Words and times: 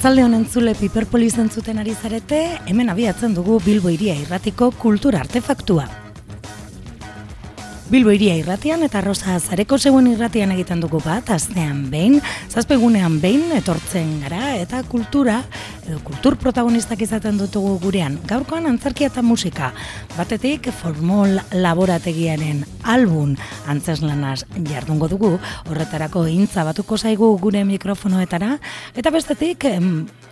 Arratzalde 0.00 0.22
honen 0.24 0.44
zule 0.48 0.72
piperpoliz 0.72 1.34
entzuten 1.42 1.82
ari 1.82 1.92
zarete, 1.92 2.38
hemen 2.72 2.88
abiatzen 2.88 3.36
dugu 3.36 3.60
Bilbo 3.60 3.92
iria 3.92 4.14
irratiko 4.16 4.70
kultura 4.72 5.20
artefaktua. 5.20 5.84
Bilbo 7.90 8.12
iria 8.14 8.36
irratian 8.38 8.84
eta 8.86 9.00
Rosa 9.02 9.32
Zareko 9.42 9.74
zeuen 9.74 10.06
irratian 10.06 10.52
egiten 10.54 10.78
dugu 10.78 11.00
bat, 11.02 11.26
astean 11.34 11.88
behin, 11.90 12.20
zazpegunean 12.46 13.16
behin, 13.18 13.48
etortzen 13.56 14.12
gara, 14.22 14.52
eta 14.62 14.84
kultura, 14.86 15.40
edo 15.88 15.98
kultur 16.06 16.36
protagonistak 16.38 17.02
izaten 17.02 17.40
dutugu 17.40 17.72
gurean. 17.82 18.20
Gaurkoan 18.30 18.68
antzerkia 18.70 19.08
eta 19.10 19.24
musika, 19.26 19.72
batetik 20.14 20.68
formol 20.70 21.34
laborategiaren 21.50 22.62
album 22.94 23.34
antzeslanaz 23.66 24.44
jardungo 24.70 25.10
dugu, 25.10 25.32
horretarako 25.66 26.28
intza 26.30 26.62
batuko 26.68 26.94
zaigu 26.94 27.32
gure 27.42 27.64
mikrofonoetara, 27.66 28.52
eta 28.94 29.10
bestetik 29.10 29.66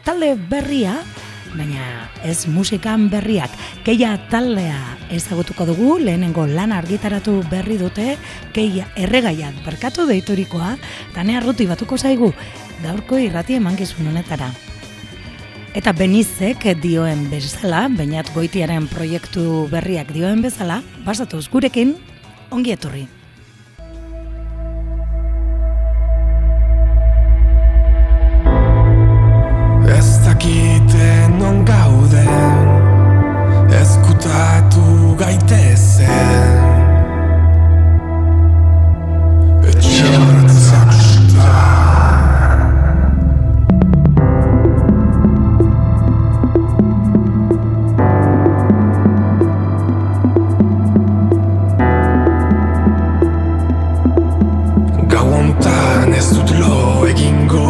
talde 0.07 0.37
berria, 0.47 0.95
baina 1.57 2.09
ez 2.25 2.47
musikan 2.51 3.09
berriak. 3.13 3.51
Keia 3.87 4.17
taldea 4.31 4.79
ezagutuko 5.15 5.67
dugu, 5.69 5.99
lehenengo 6.03 6.47
lan 6.47 6.73
argitaratu 6.73 7.43
berri 7.51 7.79
dute, 7.81 8.17
keia 8.53 8.89
erregaiak 8.97 9.63
berkatu 9.67 10.07
deiturikoa, 10.09 10.77
tanea 11.15 11.41
ruti 11.45 11.69
batuko 11.71 11.99
zaigu, 11.99 12.33
gaurko 12.85 13.19
irrati 13.19 13.59
emankizun 13.59 14.11
honetara. 14.13 14.51
Eta 15.77 15.93
benizek 15.93 16.65
dioen 16.83 17.29
bezala, 17.31 17.87
bainat 17.93 18.33
goitiaren 18.35 18.89
proiektu 18.89 19.69
berriak 19.71 20.11
dioen 20.17 20.43
bezala, 20.43 20.83
basatuz 21.05 21.47
gurekin, 21.53 21.95
ongi 22.51 22.75
etorri. 22.75 23.09
non 30.39 30.68
ez 56.19 56.31
dut 56.35 56.51
lo 56.59 57.07
egingo 57.07 57.68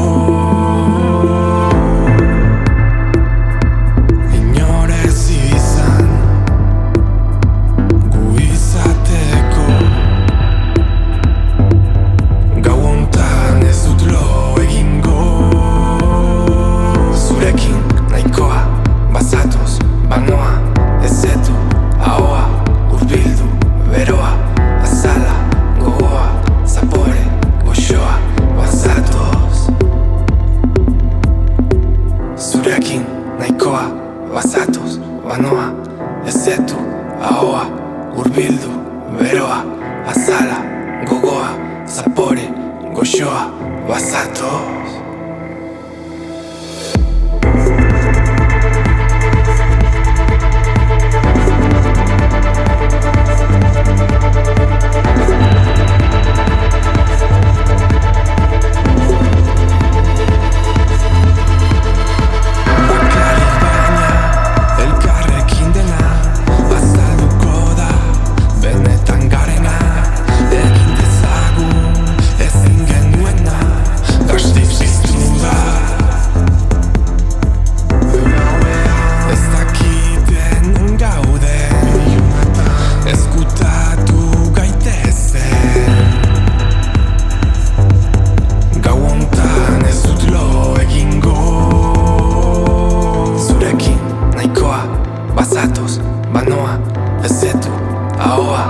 Banoa, 96.38 96.78
ezetu, 97.24 97.72
ahoa, 98.20 98.62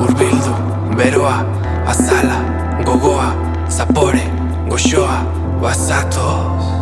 urbildu, 0.00 0.52
beroa, 0.96 1.42
azala, 1.86 2.38
gogoa, 2.84 3.34
zapore, 3.68 4.22
goxoa, 4.68 5.18
guazatoz 5.58 6.75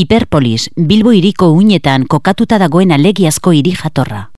Piperpolis, 0.00 0.70
Bilbo 0.80 1.10
iriko 1.12 1.50
uinetan 1.52 2.06
kokatuta 2.08 2.56
dagoen 2.56 2.88
alegiazko 2.96 3.52
hiri 3.52 3.74
jatorra. 3.76 4.30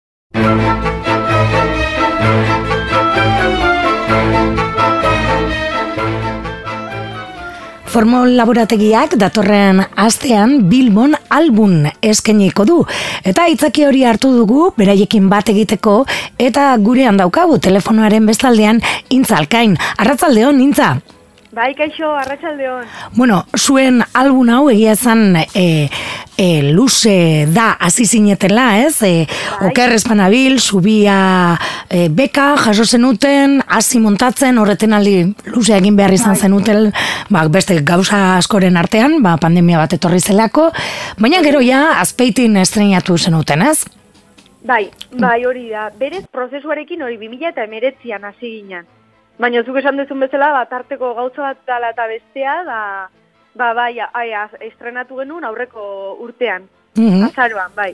Formol 7.93 8.35
laborategiak 8.41 9.15
datorren 9.23 9.85
astean 9.95 10.59
Bilbon 10.67 11.15
album 11.31 11.87
eskeniko 12.03 12.67
du. 12.67 12.83
Eta 13.23 13.47
itzaki 13.47 13.87
hori 13.87 14.03
hartu 14.03 14.35
dugu, 14.35 14.73
beraiekin 14.75 15.31
bat 15.31 15.55
egiteko, 15.55 16.01
eta 16.43 16.73
gurean 16.83 17.23
daukagu 17.23 17.63
telefonoaren 17.63 18.27
bestaldean 18.27 18.83
intzalkain. 19.15 19.79
Arratzaldeon, 20.03 20.59
intza? 20.67 20.97
Bai, 21.53 21.75
kaixo, 21.77 22.09
arratsaldeon. 22.17 22.87
Bueno, 23.13 23.43
zuen 23.59 24.01
album 24.17 24.49
hau 24.49 24.71
egia 24.73 24.95
zan 24.97 25.37
e, 25.37 25.91
e, 26.41 26.47
luze 26.73 27.45
da 27.53 27.75
hasi 27.77 28.07
zinetela, 28.07 28.79
ez? 28.81 29.03
E, 29.05 29.27
Bai. 29.27 29.67
Oker 29.69 29.93
espanabil, 29.93 30.57
subia 30.65 31.19
e, 31.91 32.07
beka, 32.09 32.55
jaso 32.57 32.87
zenuten, 32.89 33.59
hasi 33.69 34.01
montatzen, 34.01 34.57
horreten 34.63 34.97
aldi 34.97 35.19
luze 35.53 35.77
egin 35.77 35.99
behar 36.01 36.17
izan 36.17 36.41
zenuten, 36.41 36.89
ba, 37.29 37.45
beste 37.53 37.77
gauza 37.85 38.39
askoren 38.39 38.81
artean, 38.81 39.19
ba, 39.21 39.37
pandemia 39.37 39.83
bat 39.85 39.93
etorri 39.99 40.25
zelako, 40.25 40.71
baina 41.21 41.45
gero 41.45 41.61
ja, 41.61 41.99
azpeitin 42.01 42.57
estrenatu 42.65 43.19
zenuten, 43.21 43.67
ez? 43.69 43.85
Bai, 44.65 44.87
bai 45.21 45.43
hori 45.45 45.69
da. 45.69 45.91
Berez 46.01 46.25
prozesuarekin 46.33 47.05
hori 47.05 47.21
2000 47.21 47.53
eta 47.53 47.69
emeretzian 47.69 48.25
hasi 48.25 48.57
ginen. 48.57 48.89
Baina 49.43 49.65
zuk 49.67 49.81
esan 49.81 49.99
dezun 49.99 50.21
bezala, 50.23 50.53
bat 50.55 50.73
arteko 50.77 51.15
gauza 51.19 51.49
bat 51.49 51.59
dala 51.67 51.91
eta 51.91 52.07
bestea, 52.07 52.61
da, 52.69 52.79
ba, 53.59 53.73
bai, 53.75 53.97
ai, 54.13 54.29
az- 54.39 54.61
estrenatu 54.61 55.19
genuen 55.19 55.45
aurreko 55.45 56.17
urtean. 56.23 56.69
Mhm. 56.95 57.23
Azaroan, 57.25 57.71
bai. 57.75 57.91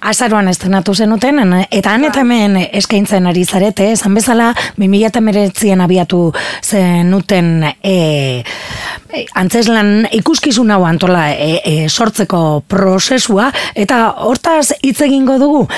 Azaroan 0.00 0.48
estrenatu 0.48 0.94
zenuten, 0.94 1.38
en- 1.38 1.66
eta 1.70 1.90
han 1.92 2.04
eta 2.04 2.20
hemen 2.20 2.56
eskaintzen 2.72 3.26
ari 3.26 3.44
zarete, 3.44 3.90
esan 3.92 4.14
bezala, 4.14 4.54
2008an 4.78 5.82
abiatu 5.84 6.32
zenuten 6.64 7.62
e, 7.82 8.42
e, 9.12 9.24
antzeslan 9.34 10.08
ikuskizun 10.12 10.70
hau 10.70 10.84
antola 10.86 11.30
e, 11.34 11.60
e, 11.62 11.88
sortzeko 11.88 12.62
prozesua, 12.66 13.52
eta 13.74 14.14
hortaz 14.24 14.72
hitz 14.82 15.02
egingo 15.02 15.36
dugu, 15.38 15.68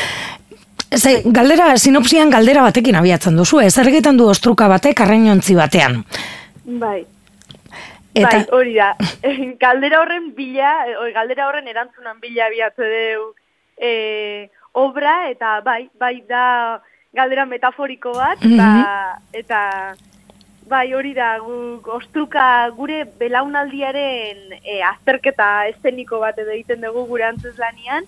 Ze, 0.90 1.20
galdera, 1.24 1.76
sinopsian 1.78 2.30
galdera 2.34 2.64
batekin 2.66 2.96
abiatzen 2.98 3.36
duzu, 3.38 3.60
ez 3.62 3.76
egiten 3.78 4.16
du 4.18 4.26
ostruka 4.26 4.66
batek 4.68 5.00
arrainontzi 5.04 5.54
batean. 5.54 6.02
Bai. 6.64 7.04
Eta, 8.10 8.30
Bai, 8.32 8.46
hori 8.50 8.74
da. 8.74 8.88
galdera 9.64 10.00
horren 10.02 10.32
bila, 10.34 10.72
oi, 11.04 11.12
galdera 11.14 11.46
horren 11.46 11.68
erantzunan 11.70 12.18
bila 12.18 12.48
abiatu 12.48 12.82
deu 12.82 13.28
e, 13.78 14.50
obra, 14.74 15.30
eta 15.30 15.60
bai, 15.62 15.84
bai 15.94 16.16
da 16.28 16.80
galdera 17.14 17.46
metaforiko 17.46 18.12
bat, 18.14 18.42
ba, 18.58 18.70
eta 19.32 19.60
bai 20.70 20.88
hori 20.94 21.14
da, 21.14 21.36
guk 21.42 21.86
ostruka 21.94 22.44
gure 22.74 23.04
belaunaldiaren 23.18 24.58
e, 24.58 24.80
azterketa 24.86 25.68
eszeniko 25.70 26.18
bat 26.22 26.38
edo 26.38 26.50
egiten 26.54 26.82
dugu 26.82 27.06
gure 27.10 27.30
antzeslanian, 27.30 28.06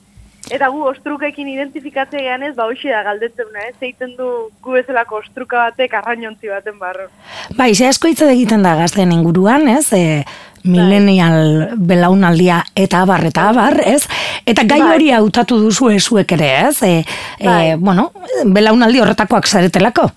Eta 0.52 0.68
gu 0.68 0.82
ostrukekin 0.84 1.48
identifikatzea 1.48 2.36
ez, 2.44 2.54
ba 2.56 2.66
hoxe 2.68 2.90
da 2.92 3.02
galdetzena, 3.06 3.66
ez? 3.70 3.74
Zeiten 3.80 4.14
du 4.18 4.28
gu 4.62 4.76
bezalako 4.76 5.22
ostruka 5.22 5.68
batek 5.70 5.94
arrainontzi 6.00 6.48
baten 6.52 6.78
barro. 6.78 7.08
bai, 7.56 7.74
ze 7.74 7.86
asko 7.88 8.08
hitz 8.08 8.22
egiten 8.22 8.62
da 8.62 8.74
gazten 8.76 9.12
inguruan, 9.12 9.68
ez? 9.68 9.92
E, 9.92 10.24
millennial 10.64 11.72
belaunaldia 11.76 12.62
eta 12.78 13.00
abar 13.02 13.24
eta 13.26 13.48
abar, 13.48 13.80
ez? 13.84 14.06
Eta 14.46 14.62
gai 14.62 14.80
Bai. 14.80 14.92
hori 14.94 15.10
hautatu 15.10 15.58
duzu 15.58 15.90
ezuek 15.90 16.32
ere, 16.32 16.50
ez? 16.68 16.82
E, 16.82 17.04
e, 17.38 17.46
Bai. 17.46 17.76
bueno, 17.76 18.10
belaunaldi 18.44 19.00
horretakoak 19.00 19.48
zaretelako. 19.48 20.10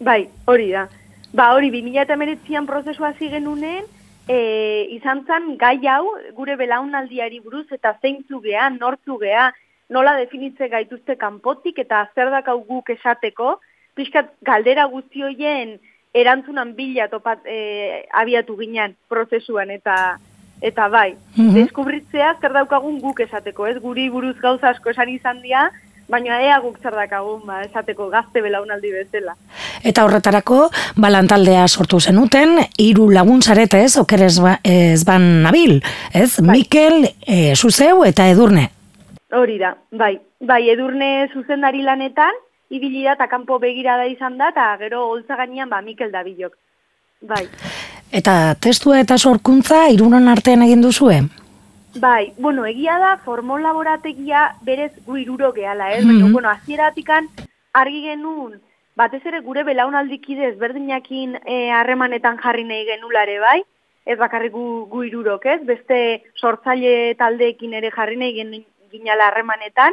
Bai, 0.00 0.24
hori 0.46 0.70
da. 0.72 0.88
Ba, 1.32 1.52
hori, 1.54 1.70
2008an 1.70 2.66
prozesua 2.66 3.12
hasi 3.12 3.28
genunen, 3.30 3.84
e, 4.30 4.86
izan 4.94 5.24
zen 5.26 5.56
gai 5.58 5.78
hau 5.90 6.06
gure 6.36 6.54
belaunaldiari 6.60 7.40
buruz 7.42 7.66
eta 7.74 7.96
zeintzu 8.02 8.40
gea, 8.44 8.68
nortzu 8.70 9.18
gea, 9.18 9.48
nola 9.90 10.14
definitze 10.20 10.68
gaituzte 10.70 11.16
kanpotik 11.18 11.78
eta 11.82 12.04
zer 12.14 12.30
dakau 12.30 12.60
guk 12.68 12.90
esateko, 12.94 13.56
pixkat 13.98 14.30
galdera 14.46 14.84
guzti 14.92 15.24
hoien 15.26 15.78
erantzunan 16.14 16.74
bila 16.78 17.08
topat 17.10 17.42
e, 17.46 18.06
abiatu 18.22 18.56
ginen 18.58 18.94
prozesuan 19.08 19.70
eta 19.70 20.18
eta 20.62 20.88
bai, 20.92 21.14
Mhm. 21.36 21.54
deskubritzea 21.56 22.34
zer 22.40 22.52
daukagun 22.52 22.98
guk 23.00 23.20
esateko, 23.24 23.66
ez? 23.66 23.78
Guri 23.80 24.10
buruz 24.10 24.36
gauza 24.42 24.68
asko 24.68 24.90
esan 24.90 25.08
izan 25.08 25.40
dira, 25.42 25.70
baina 26.10 26.40
ea 26.42 26.58
guk 26.60 26.78
zer 26.82 26.94
daukagun 26.96 27.44
ba, 27.46 27.60
esateko 27.64 28.08
gazte 28.12 28.42
belaunaldi 28.42 28.90
bezala. 28.92 29.36
Eta 29.86 30.04
horretarako, 30.04 30.64
balantaldea 31.00 31.66
sortu 31.68 32.00
zenuten, 32.00 32.58
hiru 32.78 33.08
lagun 33.14 33.42
zarete 33.42 33.84
ez, 33.84 33.94
oker 34.00 34.26
ez, 34.26 34.36
ba, 34.42 34.58
ez 34.64 35.04
ban 35.06 35.26
nabil, 35.46 35.78
ez? 36.12 36.34
Bai. 36.40 36.58
Mikel, 36.58 37.06
e, 37.26 37.54
Zuzeu 37.54 38.04
eta 38.08 38.28
Edurne. 38.28 38.68
Hori 39.32 39.58
da, 39.62 39.76
bai. 39.92 40.16
Bai, 40.40 40.62
edurne 40.72 41.28
zuzendari 41.34 41.82
lanetan, 41.84 42.36
ibili 42.72 43.04
da 43.04 43.12
eta 43.12 43.26
kanpo 43.28 43.58
begirada 43.60 44.06
izan 44.08 44.38
da, 44.38 44.48
eta 44.54 44.72
gero 44.80 45.04
holtza 45.10 45.36
gainean 45.36 45.68
ba 45.68 45.82
Mikel 45.84 46.10
Dabilok. 46.12 46.56
Bai. 47.20 47.44
Eta 48.10 48.54
testua 48.58 49.02
eta 49.04 49.18
sorkuntza 49.18 49.84
hiruron 49.92 50.28
artean 50.32 50.64
egin 50.66 50.80
duzue? 50.82 51.20
Bai, 51.98 52.32
bueno, 52.38 52.64
egia 52.66 52.98
da, 52.98 53.16
formol 53.24 53.62
laborategia 53.62 54.54
berez 54.62 54.92
gu 55.06 55.16
iruro 55.18 55.52
gehala, 55.52 55.92
ez? 55.94 56.04
Baina, 56.06 56.24
Mhm. 56.26 56.32
bueno, 56.32 56.48
azieratikan 56.48 57.26
argi 57.72 58.02
genuen, 58.02 58.60
batez 58.96 59.24
ere 59.26 59.40
gure 59.40 59.64
belaunaldikide 59.64 60.48
ezberdinakin 60.50 61.38
eh, 61.46 61.70
harremanetan 61.72 62.38
jarri 62.38 62.64
nahi 62.64 62.84
genulare, 62.86 63.38
bai? 63.40 63.62
Ez 64.06 64.18
bakarrik 64.18 64.52
gu, 64.52 64.86
gu 64.88 65.02
irurok, 65.04 65.46
ez? 65.46 65.60
Beste 65.66 66.22
sortzaile 66.36 67.14
taldeekin 67.16 67.74
ere 67.74 67.90
jarri 67.90 68.16
nahi 68.16 68.34
gen, 68.34 68.64
ginala 68.92 69.26
harremanetan. 69.28 69.92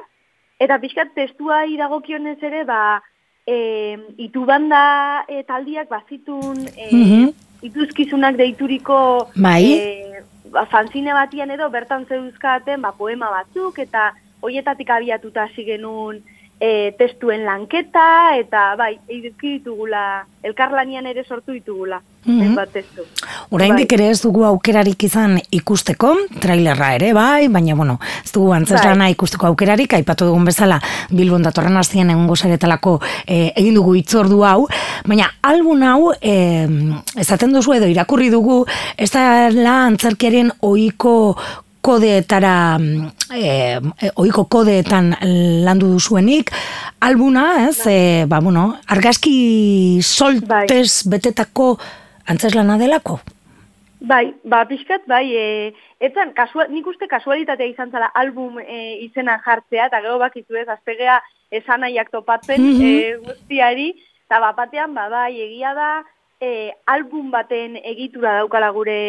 Eta 0.59 0.77
pixkat 0.79 1.13
testua 1.13 1.65
iragokionez 1.65 2.41
ere, 2.41 2.63
ba, 2.63 3.01
e, 3.45 3.97
itubanda 4.17 5.23
e, 5.27 5.43
taldiak 5.43 5.89
bazitun 5.89 6.57
e, 6.77 6.87
Mhm. 6.91 7.29
ituzkizunak 7.61 8.35
deituriko 8.37 9.29
Bai. 9.35 9.63
e, 9.73 10.23
ba, 10.51 10.65
fanzine 10.71 11.13
batian 11.13 11.51
edo 11.51 11.69
bertan 11.69 12.05
zeuzkaten 12.09 12.81
ba, 12.81 12.91
poema 12.91 13.29
batzuk 13.33 13.79
eta 13.79 14.11
hoietatik 14.41 14.89
abiatuta 14.89 15.47
hasi 15.47 15.65
genuen 15.65 16.23
e, 16.59 16.91
testuen 16.97 17.45
lanketa 17.45 18.35
eta 18.39 18.75
bai, 18.79 18.97
eduki 19.07 19.57
ditugula, 19.59 20.25
elkarlanian 20.43 21.05
ere 21.05 21.23
sortu 21.23 21.51
ditugula, 21.51 22.01
Mhm. 22.25 22.41
hainbat 22.41 22.71
testu. 22.73 23.03
Oraindik 23.51 23.93
ere 23.93 24.09
ez 24.09 24.21
dugu 24.21 24.43
aukerarik 24.43 25.03
izan 25.03 25.37
ikusteko, 25.51 26.15
trailerra 26.41 26.93
ere 26.95 27.13
bai, 27.13 27.47
baina 27.47 27.75
bueno, 27.75 27.99
ez 28.25 28.31
dugu 28.33 28.51
antzeslana 28.53 29.05
Bai. 29.05 29.11
ikusteko 29.11 29.47
aukerarik, 29.47 29.93
aipatu 29.93 30.25
dugun 30.25 30.45
bezala, 30.45 30.81
Bilbon 31.09 31.43
datorren 31.43 31.77
azien 31.77 32.09
egungo 32.09 32.35
zaretalako 32.35 32.99
eh, 33.25 33.53
egin 33.55 33.75
dugu 33.75 33.95
itzordu 33.95 34.43
hau, 34.43 34.67
baina 35.05 35.29
album 35.41 35.83
hau, 35.83 36.11
eh, 36.21 36.67
ezaten 37.15 37.53
duzu 37.53 37.73
edo 37.73 37.85
irakurri 37.87 38.29
dugu, 38.29 38.65
ez 38.97 39.11
da 39.11 39.49
la 39.49 39.85
antzerkiaren 39.85 40.51
ohiko 40.61 41.37
kodeetara, 41.87 42.77
mm, 42.79 43.07
eh, 43.37 43.79
ohiko 44.19 44.45
kodeetan 44.51 45.13
landu 45.65 45.93
duzuenik, 45.95 46.51
albuna, 46.99 47.45
ez, 47.69 47.79
eh, 47.87 48.25
ba, 48.27 48.41
bueno, 48.43 48.75
argazki 48.87 49.99
soltez 50.03 51.07
betetako 51.07 51.77
antzeslana 52.27 52.77
delako? 52.77 53.19
Bai, 53.99 54.33
ba, 54.43 54.65
pixkat, 54.69 55.07
bai, 55.09 55.25
e, 55.33 55.45
etzan, 56.05 56.33
kasua, 56.37 56.67
nik 56.69 56.85
uste 56.85 57.07
kasualitatea 57.09 57.71
izan 57.71 57.89
zala 57.91 58.11
album 58.13 58.59
e, 58.61 58.99
izena 59.07 59.39
jartzea, 59.45 59.87
eta 59.89 60.03
gero 60.03 60.19
bakizu 60.21 60.59
ez, 60.59 60.67
azpegea 60.69 61.15
esanaiak 61.49 62.11
topatzen 62.13 62.61
Mhm. 62.61 62.83
e, 62.83 63.15
guztiari, 63.25 63.87
eta 64.27 64.39
bapatean, 64.43 64.93
ba, 64.93 65.07
bai, 65.09 65.33
egia 65.47 65.73
da, 65.73 65.89
e, 66.41 66.71
album 66.85 67.31
baten 67.31 67.79
egitura 67.83 68.37
daukala 68.41 68.69
gure 68.75 68.99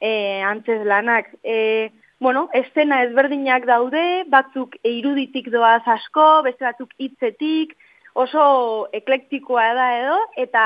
e, 0.00 0.40
antzez 0.46 0.80
lanak. 0.86 1.28
E, 1.44 1.90
bueno, 2.20 2.48
estena 2.52 3.02
ezberdinak 3.06 3.64
daude, 3.66 4.24
batzuk 4.28 4.76
iruditik 4.84 5.48
doaz 5.50 5.82
asko, 5.88 6.42
beste 6.44 6.66
batzuk 6.66 6.92
hitzetik, 7.00 7.72
oso 8.14 8.88
eklektikoa 8.92 9.70
da 9.74 9.86
edo, 9.98 10.18
eta 10.36 10.64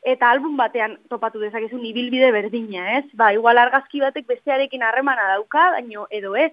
eta 0.00 0.30
album 0.32 0.56
batean 0.56 0.96
topatu 1.12 1.40
dezakezun 1.42 1.82
ibilbide 1.84 2.30
berdina, 2.32 2.86
ez? 2.98 3.04
Ba, 3.16 3.32
igual 3.36 3.58
argazki 3.60 4.00
batek 4.00 4.28
bestearekin 4.28 4.84
harremana 4.84 5.26
dauka, 5.34 5.70
baino 5.76 6.06
edo 6.10 6.36
ez, 6.36 6.52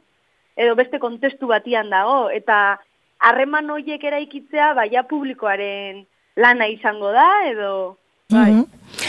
edo 0.56 0.76
beste 0.76 1.00
kontestu 1.00 1.48
batian 1.48 1.92
dago, 1.92 2.28
eta 2.32 2.80
harreman 3.20 3.70
horiek 3.72 4.04
eraikitzea, 4.04 4.74
baia 4.80 5.04
publikoaren 5.08 6.06
lana 6.36 6.68
izango 6.72 7.12
da, 7.16 7.30
edo... 7.52 7.72
Bai. 8.32 8.52
Mhm. 8.52 9.07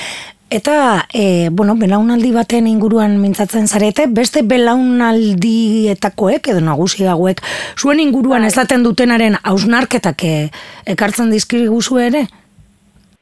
Eta, 0.51 1.07
e, 1.13 1.51
bueno, 1.53 1.75
belaunaldi 1.77 2.31
baten 2.33 2.67
inguruan 2.67 3.19
mintzatzen 3.21 3.67
zarete, 3.69 4.07
beste 4.09 4.41
belaunaldietakoek 4.49 6.49
edo 6.55 6.63
nagusi 6.65 7.05
hauek 7.05 7.43
zuen 7.77 8.01
inguruan 8.01 8.47
Bai. 8.47 8.49
ezaten 8.49 8.83
dutenaren 8.87 9.37
hausnarketak 9.43 10.25
e, 10.25 10.49
ekartzen 10.87 11.29
dizkiguzu 11.31 11.99
ere? 12.01 12.25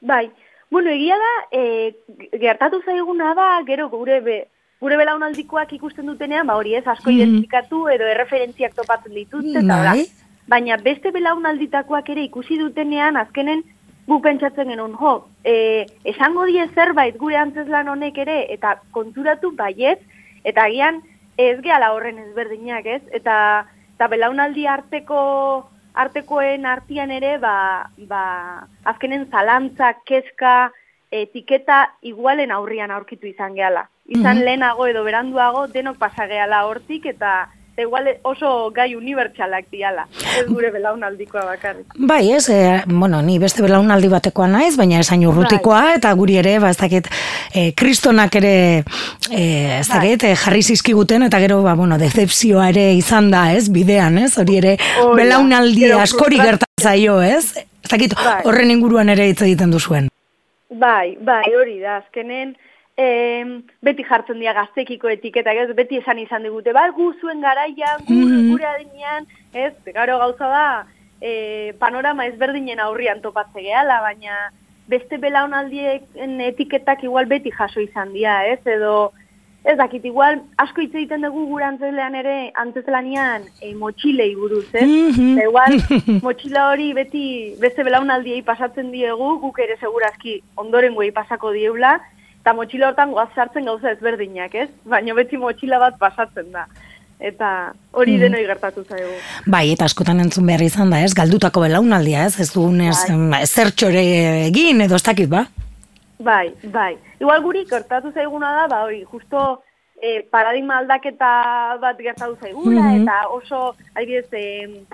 Bai, 0.00 0.30
bueno, 0.70 0.90
egia 0.94 1.16
da, 1.18 1.32
e, 1.50 1.96
gertatu 2.38 2.78
zaiguna 2.86 3.34
da, 3.34 3.48
gero 3.66 3.88
gure 3.90 4.20
be, 4.22 4.46
gure 4.80 4.96
belaunaldikoak 4.96 5.72
ikusten 5.72 6.06
dutenean, 6.06 6.46
ba 6.46 6.54
hori 6.54 6.76
ez, 6.78 6.86
asko 6.86 7.10
Mhm. 7.10 7.16
identifikatu 7.18 7.88
edo 7.88 8.06
erreferentziak 8.06 8.74
topatzen 8.74 9.14
dituzte, 9.14 9.58
eta. 9.58 9.82
Bai. 9.90 10.06
Baina 10.46 10.76
beste 10.76 11.10
belaunalditakoak 11.10 12.08
ere 12.10 12.22
ikusi 12.22 12.56
dutenean, 12.56 13.16
azkenen 13.16 13.64
gu 14.06 14.20
pentsatzen 14.22 14.68
genuen, 14.68 14.92
jo, 14.94 15.26
e, 15.44 15.86
esango 16.04 16.44
die 16.46 16.66
zerbait 16.74 17.16
gure 17.18 17.36
antzeslan 17.36 17.88
honek 17.88 18.18
ere, 18.18 18.52
eta 18.54 18.80
konturatu 18.94 19.50
baiet, 19.56 20.00
eta 20.44 20.64
agian 20.64 21.02
ez 21.36 21.60
gehala 21.60 21.92
horren 21.92 22.18
ezberdinak, 22.18 22.86
ez? 22.86 23.02
Eta, 23.12 23.66
eta 23.96 24.08
belaunaldi 24.08 24.66
arteko 24.66 25.68
artekoen 25.96 26.66
artean 26.66 27.10
ere, 27.10 27.38
ba, 27.38 27.88
ba, 28.08 28.66
azkenen 28.84 29.26
zalantza, 29.30 29.94
kezka, 30.04 30.70
etiketa 31.10 31.86
igualen 32.02 32.50
aurrian 32.50 32.90
aurkitu 32.90 33.26
izan 33.26 33.54
gehala. 33.54 33.88
Izan 34.06 34.36
Mhm. 34.36 34.44
lehenago 34.44 34.86
edo 34.86 35.04
beranduago 35.04 35.66
denok 35.68 35.96
pasa 35.98 36.26
gehala 36.26 36.66
hortik 36.66 37.06
eta 37.06 37.48
eta 37.76 37.82
igual 37.82 38.06
oso 38.22 38.70
gai 38.72 38.94
unibertsalak 38.96 39.66
diala. 39.68 40.06
Ez 40.40 40.46
gure 40.48 40.70
belaunaldikoa 40.72 41.42
bakarrik. 41.44 41.92
Bai, 42.08 42.32
ez, 42.32 42.48
e, 42.48 42.82
bueno, 42.88 43.20
ni 43.20 43.36
beste 43.38 43.60
belaunaldi 43.60 44.08
batekoa 44.08 44.46
naiz, 44.48 44.78
baina 44.80 45.02
esain 45.04 45.26
urrutikoa, 45.28 45.82
eta 45.98 46.12
guri 46.16 46.38
ere, 46.40 46.54
ba, 46.58 46.70
ez 46.72 46.78
dakit, 46.80 47.10
e, 47.52 47.72
kristonak 47.76 48.38
ere, 48.40 48.54
e, 49.28 49.44
ez 49.82 49.88
dakit, 49.90 50.24
e, 50.24 50.32
jarri 50.40 50.62
zizkiguten, 50.62 51.26
eta 51.28 51.40
gero, 51.44 51.60
ba, 51.66 51.74
bueno, 51.76 51.98
decepzioa 52.00 52.70
ere 52.72 52.94
izan 52.96 53.28
da, 53.30 53.50
ez, 53.52 53.68
bidean, 53.68 54.16
ez, 54.24 54.38
hori 54.40 54.56
ere, 54.62 54.76
da. 54.80 55.12
belaunaldi 55.20 55.92
askori 56.00 56.40
gertatzen 56.40 56.88
zaio, 56.88 57.20
ez? 57.20 57.58
Ez 57.60 57.92
dakit, 57.92 58.16
Bai. 58.16 58.40
horren 58.48 58.72
inguruan 58.72 59.12
ere 59.12 59.28
hitz 59.28 59.42
egiten 59.42 59.76
duzuen. 59.76 60.08
Bai, 60.72 61.18
bai, 61.20 61.44
hori 61.60 61.76
da, 61.84 62.00
azkenen, 62.00 62.56
em, 62.96 63.62
beti 63.84 64.04
jartzen 64.08 64.38
dira 64.40 64.54
gaztekiko 64.56 65.08
etiketak, 65.12 65.56
ez, 65.56 65.74
beti 65.76 65.98
esan 66.00 66.18
izan 66.18 66.42
digute, 66.48 66.72
bai, 66.72 66.90
gu 66.96 67.12
zuen 67.20 67.40
garaian, 67.44 68.00
gu, 68.08 68.14
Mhm. 68.14 68.50
gure 68.50 68.64
adinean, 68.66 69.26
ez, 69.52 69.74
garo 69.94 70.18
gauza 70.18 70.48
da, 70.48 70.86
e, 71.20 71.74
panorama 71.78 72.26
ezberdinen 72.26 72.80
aurrian 72.80 73.20
topatze 73.20 73.60
gehala, 73.62 74.00
baina 74.00 74.50
beste 74.88 75.18
belaunaldien 75.18 76.40
etiketak 76.40 77.02
igual 77.04 77.26
beti 77.26 77.50
jaso 77.50 77.80
izan 77.80 78.12
dira, 78.12 78.46
ez, 78.46 78.60
edo, 78.66 79.12
ez 79.64 79.76
dakit, 79.76 80.04
igual, 80.04 80.40
asko 80.56 80.80
hitz 80.80 80.94
egiten 80.94 81.22
dugu 81.22 81.46
gure 81.46 81.64
antzeslean 81.64 82.14
ere, 82.14 82.52
antzeslanian, 82.54 83.42
e, 83.60 83.74
motxilei 83.74 84.34
buruz, 84.36 84.68
ez, 84.72 84.86
Mhm. 84.86 85.38
Eta 85.38 85.48
igual, 85.48 85.72
motxila 86.22 86.70
hori 86.70 86.92
beti 86.94 87.54
beste 87.60 87.82
belaunaldiei 87.84 88.42
pasatzen 88.42 88.90
diegu, 88.92 89.38
guk 89.40 89.58
ere 89.58 89.76
segurazki 89.76 90.40
ondorengoei 90.56 91.10
pasako 91.10 91.50
dieula, 91.52 92.00
eta 92.46 92.54
motxila 92.54 92.92
hortan 92.92 93.10
goaz 93.10 93.32
sartzen 93.34 93.64
gauza 93.66 93.90
ezberdinak, 93.90 94.52
ez? 94.54 94.68
Baina 94.86 95.14
beti 95.18 95.34
motxila 95.36 95.80
bat 95.82 95.96
pasatzen 95.98 96.52
da. 96.54 96.68
Eta 97.18 97.72
hori 97.96 98.18
denoi 98.20 98.44
gertatu 98.46 98.84
zaigu. 98.86 99.16
Bai, 99.50 99.72
eta 99.72 99.86
askotan 99.88 100.20
entzun 100.22 100.46
behar 100.46 100.62
izan 100.62 100.92
da, 100.92 101.00
ez, 101.02 101.10
galdutako 101.16 101.64
belaunaldia, 101.64 102.26
ez, 102.28 102.36
ez 102.44 102.52
dugunez, 102.52 102.94
Bai. 103.32 103.40
zertxore 103.48 104.02
egin, 104.46 104.84
edo 104.84 104.94
ez 104.94 105.02
dakit, 105.02 105.28
ba? 105.32 105.46
Bai, 106.22 106.52
bai. 106.70 106.92
Igual 107.18 107.42
guri 107.42 107.64
gertatu 107.66 108.12
zaiguna 108.14 108.52
da, 108.60 108.66
ba 108.70 108.84
hori, 108.84 109.02
justo 109.10 109.62
eh, 110.00 110.22
paradigma 110.30 110.78
aldaketa 110.82 111.78
bat 111.80 111.98
gertatu 111.98 112.36
zaigula, 112.44 112.82
Mhm. 112.92 113.02
eta 113.02 113.28
oso, 113.32 113.74
adibidez, 113.94 114.28
eh, 114.32 114.84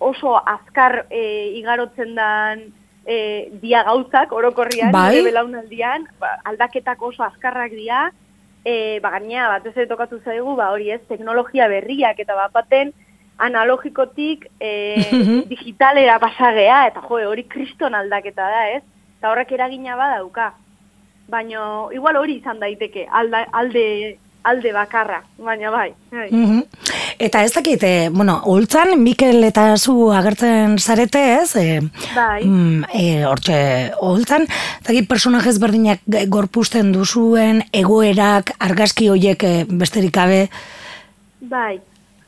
oso 0.00 0.34
azkar 0.48 1.04
eh, 1.10 1.52
igarotzen 1.60 2.14
dan 2.16 2.64
eh, 3.08 3.48
dia 3.62 3.82
gauzak, 3.86 4.32
orokorrian, 4.36 4.92
Bai. 4.92 5.22
belaunaldian, 5.24 6.04
ba, 6.20 6.34
aldaketak 6.44 7.00
oso 7.02 7.24
azkarrak 7.24 7.72
dira, 7.72 8.10
eh, 8.64 9.00
ba, 9.00 9.10
gainea, 9.16 9.48
batez 9.48 9.72
ere 9.76 9.86
tokatu 9.88 10.20
zaigu, 10.24 10.54
ba, 10.56 10.70
hori 10.74 10.90
ez, 10.92 11.00
teknologia 11.08 11.68
berriak, 11.72 12.20
eta 12.20 12.36
bat 12.36 12.52
baten, 12.52 12.92
analogikotik 13.38 14.48
Mhm. 14.60 15.48
digitalera 15.48 16.18
pasagea, 16.18 16.86
eta 16.88 17.00
jo, 17.00 17.20
hori 17.30 17.44
kriston 17.44 17.94
aldaketa 17.94 18.48
da, 18.50 18.68
ez? 18.76 18.82
Eta 19.18 19.30
horrek 19.32 19.52
eragina 19.52 19.96
badauka. 19.96 20.52
Baina, 21.28 21.88
igual 21.92 22.16
hori 22.16 22.38
izan 22.38 22.60
daiteke, 22.60 23.06
alda, 23.10 23.46
alde, 23.52 24.18
alde 24.44 24.72
bakarra, 24.72 25.22
baina 25.38 25.70
bai. 25.70 25.92
bai. 26.10 26.28
Mhm. 26.30 26.62
Eta 27.18 27.42
ez 27.44 27.52
dakit, 27.52 27.82
e, 27.82 28.08
bueno, 28.10 28.40
holtzan, 28.44 29.02
Mikel 29.02 29.42
eta 29.44 29.76
zu 29.76 30.12
agertzen 30.12 30.78
zarete, 30.78 31.18
ez? 31.42 31.56
E, 31.56 31.80
Bai. 32.14 32.44
mm, 32.44 32.84
e, 32.94 33.24
hortxe, 33.26 33.90
holtzan, 34.00 34.42
ez 34.42 34.86
dakit 34.86 35.08
personaje 35.08 35.50
ezberdinak 35.50 36.00
g- 36.06 36.26
gorpusten 36.28 36.92
duzuen, 36.92 37.64
egoerak, 37.72 38.52
argazki 38.60 39.08
hoiek 39.08 39.42
e, 39.42 39.66
besterik 39.68 40.14
gabe, 40.14 40.48
Bai. 41.40 41.80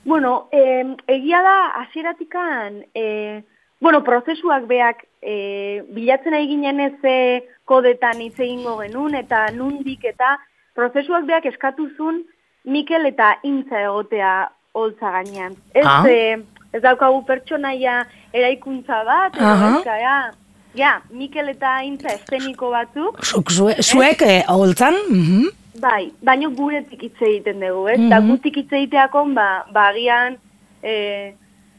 Bueno, 0.04 0.48
eh, 0.52 0.96
egia 1.08 1.42
da, 1.42 1.56
hasieratikan, 1.82 2.84
eh, 2.94 3.42
bueno, 3.80 4.02
prozesuak 4.02 4.66
beak 4.66 5.04
eh, 5.20 5.82
bilatzen 5.92 6.32
nahi 6.32 6.46
ginen 6.48 6.80
ez 6.80 7.42
kodetan 7.64 8.20
hitz 8.20 8.38
egingo 8.40 8.78
genuen, 8.78 9.14
eta 9.14 9.50
nundik 9.52 10.04
eta 10.04 10.38
prozesuak 10.74 11.26
beak 11.26 11.46
eskatuzun 11.46 12.22
Mikel 12.64 13.06
eta 13.06 13.36
Intza 13.42 13.80
egotea 13.80 14.50
holtza 14.76 15.10
gainean. 15.10 15.54
Ez, 15.74 15.84
Ah. 15.86 16.04
eh, 16.08 16.36
ez 16.72 16.82
daukagu 16.82 17.24
pertsonaia 17.26 18.04
eraikuntza 18.32 19.04
bat, 19.04 19.36
edo 19.36 19.46
Aha. 19.46 19.70
ez, 19.78 19.84
ja, 19.84 20.30
ja, 20.74 20.92
Mikel 21.10 21.48
eta 21.48 21.80
Intza 21.82 22.08
eszeniko 22.14 22.70
batzuk, 22.70 23.24
zuk, 23.24 23.50
zue, 23.50 23.74
zuek 23.82 24.22
e, 24.22 24.44
holtzan, 24.48 24.94
mhm. 25.08 25.48
Bai, 25.80 26.12
baino 26.22 26.50
guretik 26.50 27.02
hitz 27.02 27.22
egiten 27.22 27.60
dugu, 27.60 27.88
ez? 27.88 27.98
Mhm. 27.98 28.28
gutik 28.28 28.56
hitz 28.56 28.72
egiteakon, 28.72 29.34
ba, 29.34 29.64
ba 29.72 29.88
agian, 29.88 30.36
e, 30.82 31.32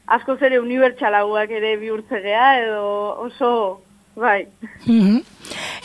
asko 0.08 0.36
zere 0.38 0.60
unibertsalagoak 0.60 1.52
ere 1.52 1.76
bihurtzegea, 1.78 2.48
edo 2.64 2.86
oso, 3.28 3.82
bai. 4.16 4.48
Mhm. 4.86 5.22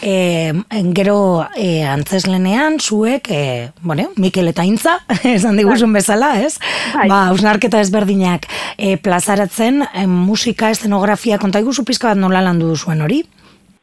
E, 0.02 0.52
gero 0.95 1.47
e, 1.56 1.83
antzeslenean 1.85 2.78
zuek, 2.78 3.30
e, 3.30 3.71
bueno, 3.83 4.11
Mikel 4.16 4.49
eta 4.49 4.64
Intza, 4.64 4.99
esan 5.25 5.56
diguzun 5.56 5.92
bezala, 5.92 6.35
ez? 6.42 6.59
Bai. 6.95 7.09
Ba, 7.11 7.21
ausnarketa 7.33 7.80
ezberdinak 7.80 8.47
e, 8.76 8.97
plazaratzen, 8.97 9.83
e, 9.92 10.06
musika, 10.06 10.71
eszenografia, 10.71 11.38
konta 11.38 11.62
iguzu 11.64 11.85
pizka 11.85 12.12
bat 12.12 12.21
nola 12.21 12.45
landu 12.45 12.68
duzuen 12.75 13.02
hori? 13.02 13.23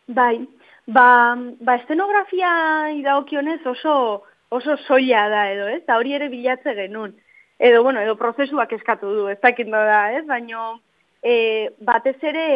Bai, 0.08 0.38
ba, 0.88 1.08
ba 1.60 1.76
estenografia 1.82 2.54
idagokionez 3.00 3.62
oso, 3.66 4.24
oso 4.50 4.78
soila 4.88 5.28
da 5.30 5.50
edo, 5.52 5.68
ez? 5.68 5.82
Eta 5.84 5.98
hori 5.98 6.16
ere 6.20 6.30
bilatze 6.30 6.76
genuen. 6.78 7.16
Edo, 7.60 7.84
bueno, 7.84 8.02
edo 8.02 8.16
prozesuak 8.20 8.72
eskatu 8.76 9.12
du, 9.14 9.28
ez 9.32 9.40
dakit 9.42 9.70
da, 9.72 10.12
ez? 10.12 10.26
Baina 10.28 10.74
e, 11.24 11.72
batez 11.80 12.18
ere 12.22 12.48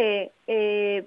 e, 0.45 0.57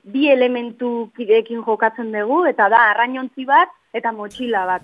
bi 0.02 0.28
elementu 0.32 1.10
kideekin 1.16 1.62
jokatzen 1.66 2.10
dugu, 2.14 2.44
eta 2.48 2.68
da 2.72 2.86
arrainontzi 2.94 3.44
bat 3.44 3.70
eta 3.92 4.12
motxila 4.16 4.64
bat. 4.66 4.82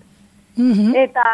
Mhm. 0.57 0.95
Eta, 0.97 1.27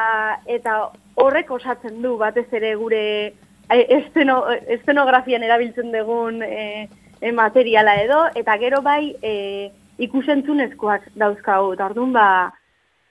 eta 0.47 0.79
horrek 1.15 1.51
osatzen 1.51 2.01
du 2.03 2.17
batez 2.19 2.47
ere 2.53 2.75
gure 2.77 3.03
e, 3.27 3.79
esteno, 3.99 4.45
estenografian 4.79 5.43
erabiltzen 5.43 5.93
dugun 5.93 6.43
e, 6.43 6.89
e, 7.21 7.33
materiala 7.33 7.99
edo, 8.03 8.25
eta 8.39 8.57
gero 8.63 8.83
bai 8.83 9.15
e, 9.23 9.71
ikusentzunezkoak 9.99 11.11
dauzkagu. 11.19 11.75
Eta 11.75 11.91
orduan 11.91 12.15
ba, 12.15 12.29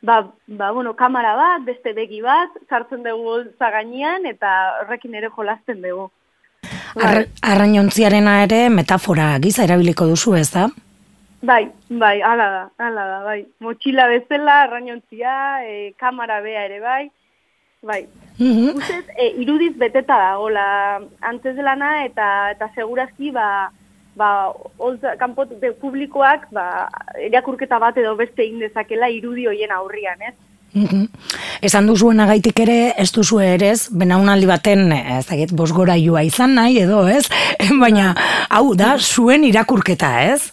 ba, 0.02 0.22
ba, 0.48 0.72
bueno, 0.72 0.96
kamera 0.96 1.36
bat, 1.36 1.68
beste 1.68 1.94
begi 1.94 2.22
bat, 2.24 2.56
sartzen 2.70 3.04
dugu 3.04 3.36
holtza 3.36 3.72
gainean, 3.76 4.26
eta 4.26 4.56
horrekin 4.82 5.16
ere 5.20 5.30
jolasten 5.36 5.84
dugu. 5.84 6.10
Ar, 7.00 7.26
arrainontziarena 7.42 8.42
ere 8.44 8.66
metafora 8.70 9.38
giza 9.40 9.64
erabiliko 9.64 10.08
duzu, 10.10 10.36
ez 10.36 10.50
da? 10.52 10.68
Bai, 11.42 11.64
bai, 11.90 12.22
ala 12.22 12.48
da, 12.54 12.64
ala 12.86 13.06
da, 13.08 13.20
bai. 13.26 13.40
Motxila 13.64 14.08
bezala, 14.12 14.62
arrainontzia, 14.68 15.34
e, 15.66 15.94
kamera 15.98 16.42
bea 16.42 16.66
ere 16.68 16.80
bai, 16.84 17.04
bai. 17.82 18.02
Mhm. 18.38 18.76
Ustez, 18.78 19.06
e, 19.18 19.32
irudiz 19.42 19.74
beteta 19.78 20.18
dagoela 20.18 21.02
antzez 21.22 21.56
lana 21.58 22.06
eta 22.06 22.52
eta 22.52 22.70
segurazki 22.76 23.32
ba 23.32 23.72
ba 24.16 24.54
holtza 24.78 25.16
kanpo 25.18 25.46
publikoak 25.80 26.50
ba 26.52 26.90
irakurketa 27.28 27.80
bat 27.80 27.98
edo 27.98 28.16
beste 28.16 28.44
egin 28.44 28.60
dezakela 28.60 29.10
irudi 29.10 29.48
hoien 29.48 29.72
aurrian, 29.72 30.22
ez? 30.22 30.36
Mhm. 30.74 31.08
Esan 31.68 31.88
duzuen 31.90 32.20
agaitik 32.24 32.60
ere, 32.64 32.94
ez 32.98 33.10
duzu 33.12 33.42
ere 33.44 33.74
ez, 33.74 33.90
benaunaldi 33.92 34.48
baten, 34.48 34.92
eh, 34.96 35.18
ez 35.20 35.26
dakit, 35.28 35.52
bosgorailua 35.52 36.24
izan 36.24 36.56
nahi 36.56 36.80
edo 36.80 37.04
ez, 37.08 37.26
baina 37.84 38.14
hau 38.50 38.74
da, 38.76 38.96
zuen 38.98 39.44
irakurketa 39.44 40.12
ez? 40.32 40.52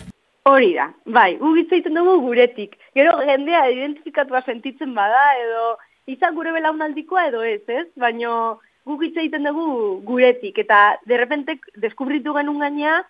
Hori 0.49 0.73
da, 0.75 0.89
bai, 1.05 1.37
gu 1.39 1.53
hitz 1.59 1.69
egiten 1.71 1.95
dugu 1.95 2.17
guretik. 2.25 2.75
Gero 2.97 3.19
jendea 3.29 3.67
identifikatua 3.71 4.43
sentitzen 4.47 4.95
bada 4.97 5.23
edo 5.43 5.77
izan 6.09 6.35
gure 6.35 6.55
belaunaldikoa 6.57 7.29
edo 7.29 7.45
ez, 7.45 7.63
ez? 7.69 7.87
Baina 8.01 8.57
guk 8.89 9.05
hitz 9.05 9.17
egiten 9.21 9.45
dugu 9.45 10.01
guretik 10.09 10.59
eta 10.65 10.97
derrepente 11.07 11.59
deskubritu 11.77 12.35
genuen 12.35 12.65
gaina 12.65 13.03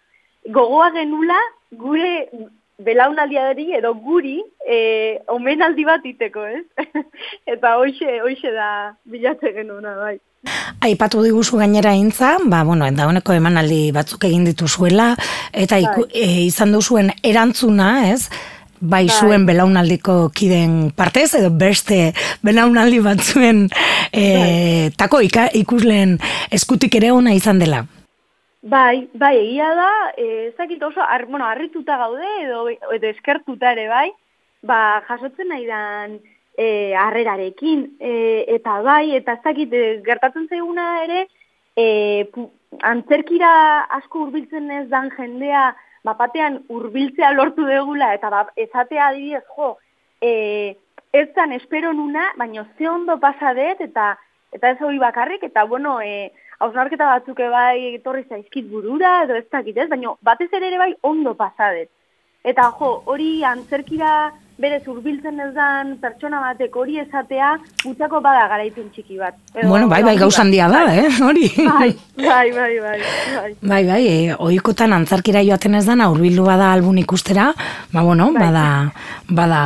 gogoa 0.57 0.91
genula 0.97 1.39
gure 1.71 2.13
belaunaldiari 2.79 3.73
edo 3.79 3.93
guri 3.99 4.39
e, 4.63 5.19
omenaldi 5.35 5.85
bat 5.87 6.05
iteko, 6.07 6.45
ez? 6.47 6.65
eta 7.55 7.77
hoxe, 7.81 8.21
hoxe 8.23 8.53
da 8.55 8.71
bilate 9.05 9.53
genuna, 9.57 9.97
bai. 9.99 10.17
Aipatu 10.87 11.25
diguzu 11.25 11.59
gainera 11.59 11.97
intza, 11.99 12.37
ba, 12.47 12.63
bueno, 12.65 12.87
dauneko 12.95 13.35
emanaldi 13.35 13.89
batzuk 13.95 14.29
egin 14.29 14.47
dituzuela, 14.47 15.11
eta 15.53 15.81
iku, 15.83 16.07
Bai. 16.07 16.23
e, 16.23 16.29
izan 16.47 16.73
duzuen 16.77 17.11
erantzuna, 17.27 17.91
ez? 18.13 18.29
Bai, 18.79 19.09
Bai. 19.09 19.11
zuen 19.11 19.47
belaunaldiko 19.49 20.31
kiden 20.31 20.93
partez, 20.95 21.33
edo 21.35 21.51
beste 21.51 22.13
belaunaldi 22.47 23.03
batzuen 23.03 23.67
e, 24.13 24.93
tako 24.97 25.19
ika, 25.27 25.49
ikusleen 25.59 26.21
eskutik 26.55 26.95
ere 26.95 27.11
ona 27.11 27.35
izan 27.35 27.59
dela. 27.59 27.89
Bai, 28.63 29.09
bai, 29.15 29.37
egia 29.39 29.69
da, 29.75 29.91
eh, 30.17 30.49
ez 30.49 30.57
dakit 30.57 30.83
oso, 30.83 31.01
ar, 31.01 31.27
bueno, 31.27 31.47
harrituta 31.47 31.97
gaude, 31.97 32.27
edo, 32.43 32.69
edo 32.69 33.07
eskertuta 33.07 33.71
ere 33.73 33.87
bai, 33.89 34.11
ba, 34.63 35.01
jasotzen 35.07 35.49
nahi 35.49 35.67
dan 35.67 36.19
eh, 36.59 36.93
harrerarekin, 36.99 37.85
eh, 38.01 38.45
eta 38.57 38.81
bai, 38.83 39.15
eta 39.15 39.35
ez 39.35 39.73
eh, 39.73 40.03
gertatzen 40.05 40.49
zaiguna 40.49 41.05
ere, 41.05 41.29
eh, 41.77 42.29
pu, 42.35 42.51
antzerkira 42.83 43.85
asko 43.95 44.25
hurbiltzen 44.25 44.71
ez 44.71 44.89
dan 44.89 45.11
jendea, 45.11 45.77
bapatean 46.03 46.65
hurbiltzea 46.69 47.31
lortu 47.33 47.65
degula, 47.65 48.13
eta 48.15 48.29
ba, 48.29 48.49
ezatea 48.57 49.07
adibidez, 49.07 49.45
jo, 49.55 49.79
eh, 50.21 50.75
ez 51.13 51.29
zan 51.35 51.53
espero 51.53 51.93
nuna, 51.93 52.33
baina 52.37 52.67
ze 52.77 52.89
ondo 52.89 53.21
pasa 53.21 53.55
dut, 53.55 53.81
eta 53.81 54.19
eta 54.51 54.71
ez 54.71 54.81
hori 54.81 54.99
bakarrik, 54.99 55.43
eta 55.45 55.65
bueno, 55.65 56.01
e, 56.01 56.33
hausnarketa 56.61 57.07
batzuk 57.15 57.39
bai 57.53 57.95
etorri 57.95 58.25
zaizkit 58.29 58.69
burura, 58.71 59.23
edo 59.25 59.37
ez 59.39 59.47
dakit 59.53 59.77
ez, 59.77 59.89
baina 59.89 60.15
batez 60.23 60.51
ere 60.53 60.69
ere 60.73 60.79
bai 60.79 60.93
ondo 61.03 61.35
pasadet. 61.35 61.89
Eta 62.45 62.71
jo, 62.79 63.03
hori 63.07 63.43
antzerkira 63.45 64.31
berez 64.59 64.83
hurbiltzen 64.91 65.39
ez 65.39 65.53
dan 65.55 65.93
pertsona 66.03 66.41
batek 66.43 66.75
hori 66.77 66.97
esatea, 66.99 67.53
gutzako 67.85 68.19
bada 68.23 68.49
garaipen 68.51 68.89
txiki 68.91 69.19
bat. 69.19 69.37
Edo- 69.55 69.69
bueno, 69.71 69.87
bai, 69.91 70.03
bai, 70.03 70.17
bat. 70.19 70.39
handia 70.41 70.67
da, 70.69 70.81
eh, 70.97 71.11
hori. 71.23 71.47
Bai, 71.59 71.91
bai, 72.17 72.51
bai, 72.57 72.81
bai, 72.81 72.99
bai. 73.37 73.53
Bai, 73.61 73.85
bai, 73.87 74.01
e, 74.09 74.35
ohikotan 74.35 74.93
antzarkira 74.93 75.45
joaten 75.47 75.75
ez 75.79 75.85
dana 75.87 76.09
hurbildu 76.11 76.45
bada 76.45 76.73
albun 76.73 76.99
ikustera, 76.99 77.53
ba 77.93 78.03
bueno, 78.03 78.33
Bai. 78.33 78.43
bada, 78.49 78.93
bada, 79.29 79.63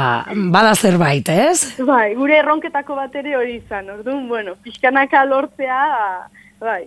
bada 0.50 0.74
zerbait, 0.74 1.28
ez? 1.28 1.78
Bai, 1.80 2.14
gure 2.14 2.36
erronketako 2.42 2.94
bat 2.96 3.14
ere 3.16 3.36
hori 3.36 3.56
izan, 3.64 3.88
orduan, 3.90 4.28
bueno, 4.28 4.56
pixkanaka 4.62 5.24
lortzea, 5.24 6.28
bai. 6.62 6.86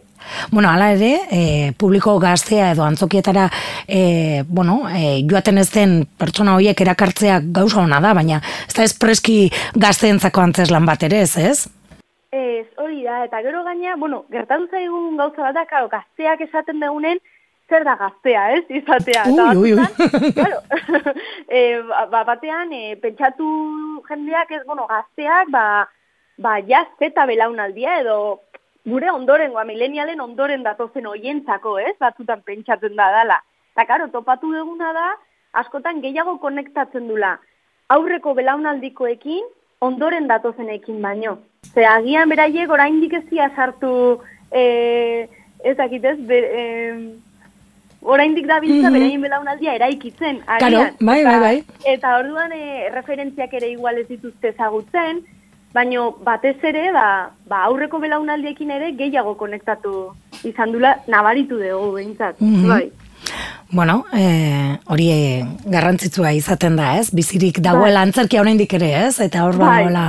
Bueno, 0.51 0.70
hala 0.70 0.91
ere, 0.96 1.12
e, 1.32 1.72
publiko 1.77 2.17
gaztea 2.20 2.72
edo 2.74 2.84
antzokietara 2.84 3.50
e, 3.88 4.44
bueno, 4.48 4.82
e, 4.89 5.22
joaten 5.29 5.60
ez 5.62 5.70
den 5.74 5.98
pertsona 6.17 6.55
horiek 6.55 6.82
erakartzea 6.82 7.39
gauza 7.44 7.82
ona 7.84 8.01
da, 8.01 8.13
baina 8.17 8.41
ez 8.67 8.74
da 8.75 8.88
espreski 8.88 9.38
gazteentzako 9.75 10.41
antzeslan 10.41 10.86
bat 10.88 11.03
ere, 11.08 11.22
ez, 11.27 11.36
ez? 11.38 11.67
Ez, 12.36 12.67
hori 12.82 13.03
da, 13.03 13.24
eta 13.27 13.41
gero 13.46 13.63
gaina, 13.63 13.96
bueno, 14.00 14.25
gertatu 14.32 14.67
zaigun 14.72 15.15
gauza 15.20 15.44
bat 15.46 15.55
da, 15.55 15.65
karo, 15.70 15.89
gazteak 15.91 16.41
esaten 16.48 16.82
degunen, 16.84 17.22
zer 17.70 17.86
da 17.86 17.96
gaztea, 18.00 18.46
ez, 18.58 18.63
izatea. 18.82 19.24
Eta 19.32 19.46
Ui, 19.53 19.72
ui, 19.72 19.74
ui. 19.74 19.79
batzutan, 19.82 20.32
claro, 20.36 20.60
e, 21.58 21.62
ba, 22.12 22.24
batean, 22.27 22.74
e, 22.74 22.96
pentsatu 23.01 23.48
jendeak 24.10 24.51
ez, 24.58 24.63
bueno, 24.67 24.88
gazteak, 24.89 25.51
ba, 25.53 25.65
ba, 26.38 26.58
ja, 26.67 26.84
zeta 27.00 27.25
belaunaldia, 27.29 28.00
edo 28.03 28.17
gure 28.86 29.10
ondorengoa, 29.12 29.63
milenialen 29.65 30.22
ondoren 30.22 30.63
datozen 30.63 31.08
oientzako, 31.08 31.77
ez, 31.80 31.96
batzutan 32.00 32.42
pentsatzen 32.46 32.96
da 32.96 33.10
dala. 33.12 33.39
Eta, 33.74 33.86
karo, 33.86 34.08
topatu 34.13 34.51
duguna 34.54 34.94
da, 34.94 35.08
askotan 35.54 36.01
gehiago 36.01 36.38
konektatzen 36.39 37.08
dula 37.08 37.39
aurreko 37.89 38.34
belaunaldikoekin, 38.34 39.44
ondoren 39.82 40.27
datozenekin 40.27 41.01
baino. 41.01 41.38
Ze 41.74 41.86
agian 41.86 42.29
beraiek 42.29 42.70
oraindik 42.72 43.14
ez 43.14 43.24
dira 43.29 43.50
sartu, 43.55 44.22
e, 44.51 45.27
ez 45.64 45.75
dakit 45.77 46.03
ez, 46.05 46.18
be, 46.27 46.38
e, 46.38 46.62
oraindik 48.01 48.48
da 48.48 48.59
biltza 48.59 48.90
Mhm. 48.90 48.94
beraien 48.94 49.22
belaunaldia 49.22 49.75
eraikitzen. 49.75 50.42
Agian. 50.48 50.72
Karo, 50.72 50.81
bai, 51.00 51.24
bai, 51.24 51.40
bai. 51.40 51.64
Eta 51.86 52.18
orduan 52.20 52.51
e, 52.53 52.90
referentziak 52.94 53.53
ere 53.53 53.70
igual 53.70 53.98
ez 53.98 54.07
dituzte 54.07 54.50
ezagutzen, 54.50 55.24
baino 55.75 56.03
batez 56.27 56.57
ere, 56.64 56.85
ba, 56.96 57.07
ba 57.51 57.64
aurreko 57.70 58.00
belaunaldiekin 58.03 58.72
ere 58.77 58.94
gehiago 59.01 59.33
konektatu 59.42 59.96
izan 60.51 60.72
dula 60.75 60.96
nabaritu 61.11 61.59
dugu 61.64 61.90
behintzat. 61.98 62.40
Mhm. 62.40 62.70
Bai. 62.72 62.85
Bueno, 63.72 64.05
e, 64.14 64.77
hori 64.88 65.09
e, 65.11 65.46
garrantzitsua 65.66 66.31
izaten 66.38 66.77
da, 66.77 66.94
ez? 67.00 67.09
Bizirik 67.11 67.59
dagoela 67.66 68.05
antzerkia 68.05 68.44
oraindik 68.44 68.77
ere, 68.77 68.92
ez? 69.07 69.20
Eta 69.20 69.44
hor 69.44 69.57
Bai, 69.57 69.83
badagoela 69.90 70.05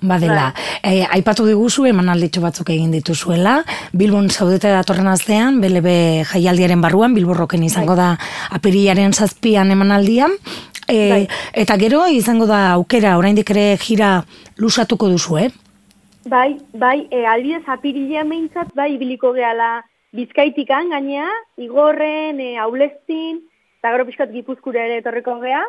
badela. 0.00 0.52
E, 0.82 1.02
aipatu 1.04 1.46
diguzu 1.46 1.86
emanalditxo 1.90 2.42
batzuk 2.42 2.70
egin 2.74 2.92
dituzuela, 2.94 3.58
Bilbon 3.92 4.30
zaudete 4.30 4.70
datorren 4.72 5.10
astean, 5.10 5.60
BLB 5.62 6.24
jaialdiaren 6.32 6.80
barruan, 6.82 7.14
Bilborroken 7.16 7.64
izango 7.66 7.96
da 7.98 8.12
apirilaren 8.54 9.12
zazpian 9.12 9.70
emanaldian, 9.74 10.34
e, 10.86 10.98
Bai. 11.10 11.22
eta 11.52 11.76
gero 11.80 12.06
izango 12.08 12.46
da 12.46 12.72
aukera 12.76 13.16
oraindik 13.18 13.50
ere 13.50 13.76
jira 13.82 14.22
lusatuko 14.56 15.10
duzu, 15.10 15.38
eh? 15.38 15.50
Bai, 16.28 16.58
bai, 16.74 17.06
e, 17.10 17.24
albidez 17.26 17.64
apirilean 17.66 18.28
behintzat, 18.28 18.74
bai, 18.76 18.92
ibiliko 18.94 19.32
gehala 19.32 19.82
bizkaitikan 20.12 20.90
gainea, 20.90 21.28
igorren, 21.60 22.40
e, 22.40 22.56
aulestin, 22.58 23.42
eta 23.78 23.92
gero 23.94 24.06
pixkat 24.08 24.32
gipuzkura 24.32 24.84
ere 24.86 24.98
etorriko 25.02 25.38
gea, 25.42 25.62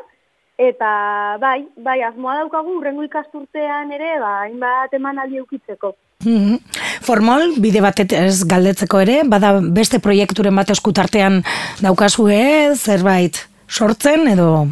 eta 0.59 1.37
bai, 1.39 1.63
bai, 1.77 2.01
asmoa 2.03 2.35
daukagu, 2.41 2.77
urrengo 2.79 3.03
ikasturtean 3.07 3.91
ere, 3.95 4.15
ba, 4.19 4.41
hainbat 4.45 4.93
eman 4.97 5.19
aldi 5.19 5.37
eukitzeko. 5.43 5.93
Mhm. 6.25 6.57
Formol, 7.07 7.55
bide 7.63 7.81
batet 7.81 8.11
ez 8.13 8.43
galdetzeko 8.47 8.99
ere, 9.01 9.21
bada 9.25 9.53
beste 9.61 10.01
proiekturen 10.03 10.55
bat 10.55 10.69
eskutartean 10.69 11.41
daukazue, 11.81 12.75
zerbait 12.75 13.39
sortzen 13.69 14.27
edo 14.27 14.67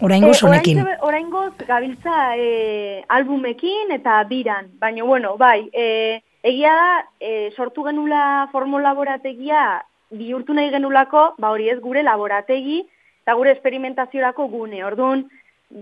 oraingoz 0.00 0.42
honekin. 0.42 0.80
oraintxe- 0.82 1.04
Oraingoz 1.06 1.52
gabiltza 1.68 2.36
e, 2.36 3.02
albumekin 3.08 3.92
eta 3.94 4.22
biran, 4.28 4.66
baina 4.80 5.04
bueno, 5.04 5.36
bai, 5.36 5.68
e, 5.72 6.22
egia 6.46 6.72
da, 6.78 6.90
e, 7.20 7.50
sortu 7.56 7.82
genula 7.86 8.48
formo 8.52 8.78
laborategia 8.78 9.82
bihurtu 10.10 10.54
nahi 10.54 10.70
genulako, 10.70 11.34
ba 11.42 11.50
hori 11.50 11.68
ez 11.72 11.80
gure 11.82 12.02
laborategi, 12.06 12.84
eta 13.24 13.34
gure 13.34 13.50
esperimentaziorako 13.56 14.46
gune. 14.52 14.84
Orduan, 14.86 15.24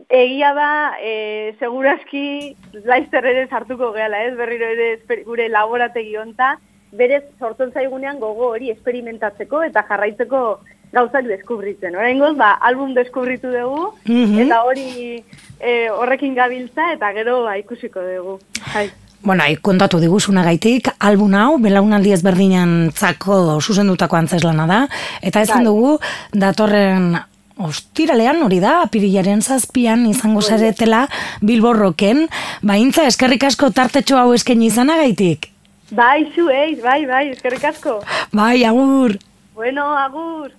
egia 0.08 0.54
da, 0.56 0.68
e, 1.00 1.54
segurazki 1.60 2.54
laizter 2.88 3.26
ere 3.26 3.46
sartuko 3.48 3.92
gehala, 3.92 4.22
ez? 4.24 4.32
Berriro 4.38 4.70
ere 4.72 4.94
esper- 4.94 5.24
gure 5.26 5.50
laborategi 5.52 6.16
honta, 6.16 6.54
berez 6.92 7.24
sortzen 7.38 7.72
zaigunean 7.74 8.20
gogo 8.22 8.48
hori 8.54 8.70
esperimentatzeko 8.70 9.62
eta 9.68 9.82
jarraitzeko 9.88 10.60
gauzak 10.94 11.26
deskubritzen. 11.26 11.96
Oraingoz, 11.98 12.36
ba, 12.38 12.52
album 12.62 12.94
deskubritu 12.94 13.50
dugu, 13.50 13.92
Mhm. 14.06 14.38
eta 14.46 14.62
hori 14.64 15.24
e, 15.60 15.90
horrekin 15.90 16.34
gabiltza, 16.34 16.92
eta 16.92 17.12
gero 17.12 17.42
ba, 17.44 17.58
ikusiko 17.58 18.00
dugu. 18.00 18.38
Bai. 18.72 18.88
Bueno, 19.24 19.42
ai, 19.42 19.54
kontatu 19.56 19.96
diguzunagaitik, 20.02 20.90
album 21.00 21.32
hau, 21.32 21.54
belaunaldi 21.56 22.10
ezberdinan 22.12 22.90
zako 22.92 23.56
zuzendutako 23.56 24.18
antzeslana 24.18 24.66
da, 24.68 24.80
eta 25.24 25.40
ezin 25.46 25.62
Bai. 25.62 25.70
dugu, 25.70 25.92
datorren 26.36 27.14
ostiralean 27.56 28.42
hori 28.44 28.58
da, 28.60 28.82
apirilaren 28.84 29.40
zazpian 29.40 30.04
izango 30.10 30.42
zaretela 30.42 31.06
bilborroken, 31.40 32.26
baintza 32.60 33.06
eskerrik 33.08 33.46
asko 33.48 33.70
tartetxo 33.72 34.18
hau 34.20 34.34
eskaini 34.36 34.68
izanagaitik. 34.68 35.48
Bai, 35.94 36.26
zu, 36.34 36.50
eiz, 36.52 36.82
bai, 36.84 37.06
bai, 37.08 37.30
eskerrik 37.32 37.64
asko. 37.70 38.02
Bai, 38.32 38.60
agur! 38.68 39.16
Bueno, 39.54 39.88
agur. 39.96 40.52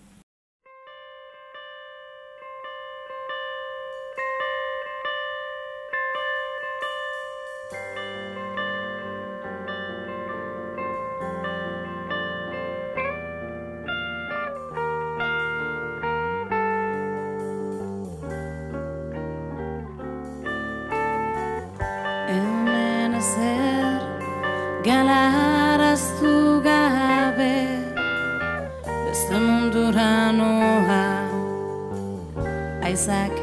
Aizak 32.96 33.36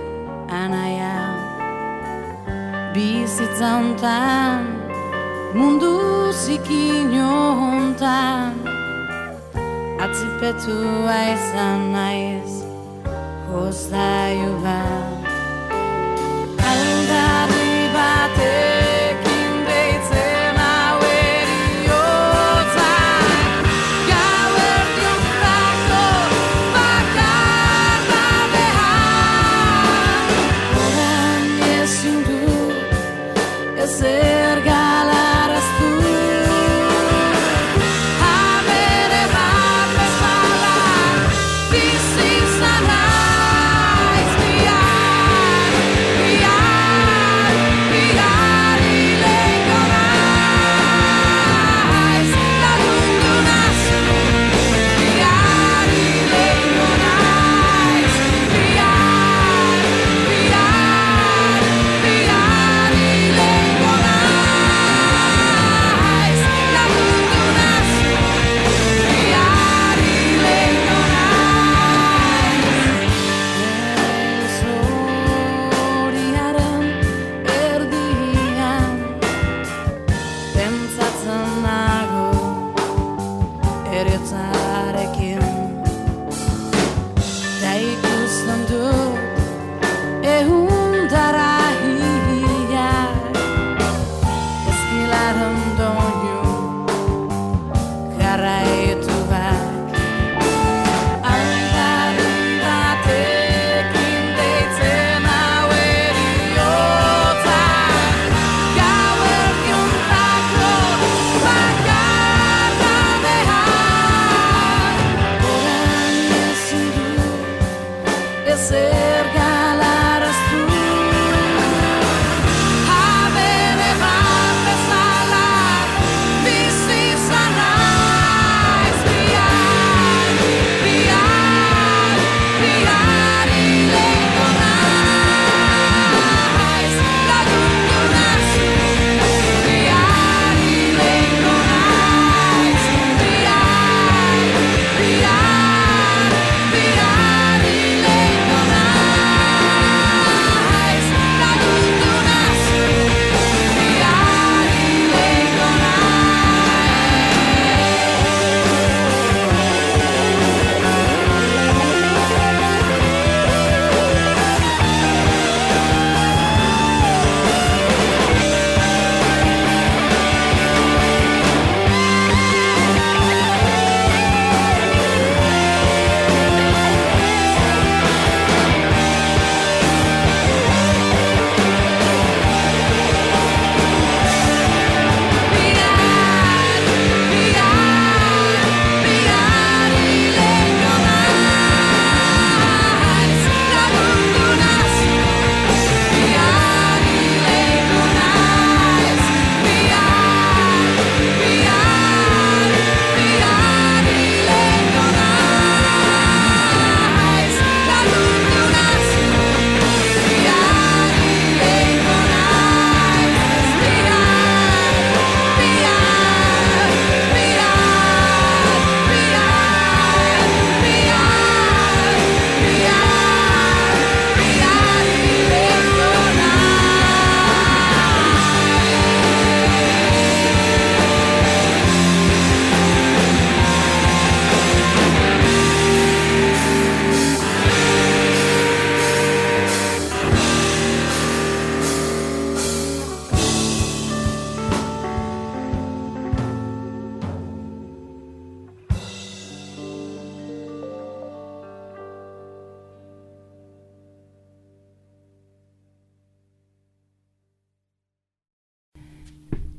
anaia 0.49 1.17
Bizitza 2.95 3.69
hontan 3.77 4.65
Mundu 5.53 5.93
zikin 6.33 7.13
hontan 7.61 8.57
Atzipetua 10.01 11.19
izan 11.37 11.93
naiz 11.93 12.65
Hoztaiu 13.53 14.57
bat 14.65 15.22
biarkan 34.43 34.82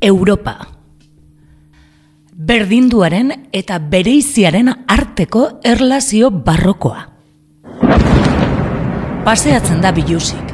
Europa. 0.03 0.57
Berdinduaren 2.35 3.29
eta 3.55 3.77
bereiziaren 3.79 4.67
arteko 4.91 5.45
erlazio 5.63 6.27
barrokoa. 6.43 7.05
Paseatzen 9.23 9.79
da 9.79 9.93
bilusik. 9.95 10.51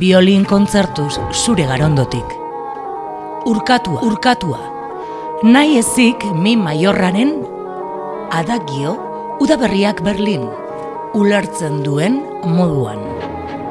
Biolin 0.00 0.48
kontzertuz 0.48 1.18
zure 1.36 1.68
garondotik. 1.68 2.32
Urkatua, 3.52 4.00
urkatua. 4.08 4.64
Nahi 5.44 5.76
ezik 5.84 6.24
mi 6.32 6.56
maiorraren 6.56 7.36
adagio 8.32 8.96
udaberriak 9.44 10.00
Berlin. 10.00 10.48
Ulertzen 11.12 11.82
duen 11.84 12.22
moduan. 12.56 13.04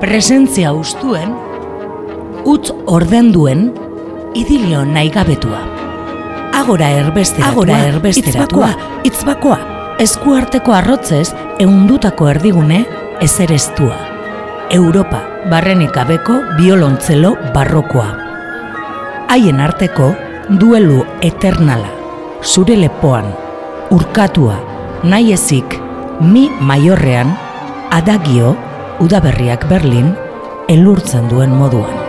Presentzia 0.03 0.77
ustuen, 0.77 1.33
utz 2.45 2.69
orden 2.85 3.33
duen, 3.33 3.71
idilio 4.33 4.85
nahi 4.85 5.09
gabetua. 5.09 5.59
Agora 6.53 6.89
erbesteratua, 6.91 7.51
agora 7.51 7.77
erbesteratua, 7.87 8.69
itzbakoa, 9.03 9.59
eskuarteko 9.99 10.73
arrotzez 10.73 11.33
eundutako 11.59 12.29
erdigune 12.29 12.85
ezereztua. 13.21 13.97
Europa, 14.71 15.21
barrenik 15.51 15.91
gabeko 15.95 16.39
biolontzelo 16.57 17.35
barrokoa. 17.53 18.09
Haien 19.31 19.59
arteko 19.63 20.11
duelu 20.59 21.05
eternala, 21.21 21.89
zure 22.43 22.77
lepoan, 22.79 23.31
urkatua, 23.91 24.59
nahi 25.03 25.33
ezik, 25.35 25.79
mi 26.21 26.47
maiorrean, 26.59 27.35
adagio, 27.91 28.55
udaberriak 28.99 29.67
Berlin, 29.71 30.13
elurtzen 30.71 31.27
duen 31.31 31.55
moduan. 31.55 32.00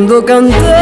cuando 0.00 0.24
canté. 0.24 0.79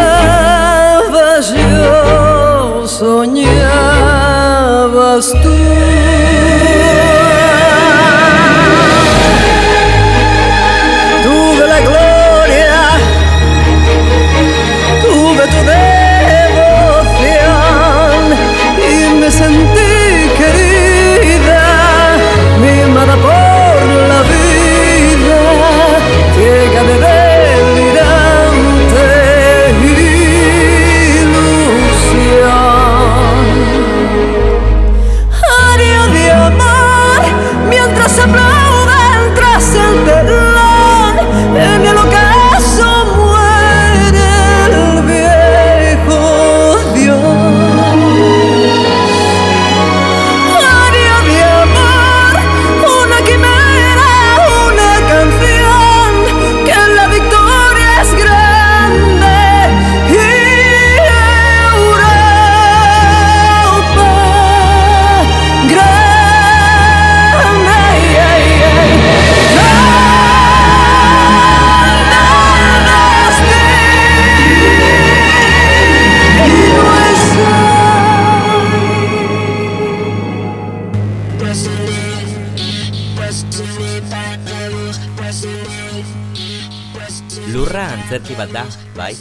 Antzerki 88.08 88.38
bat 88.38 88.52
da, 88.56 88.62
bai? 88.96 89.12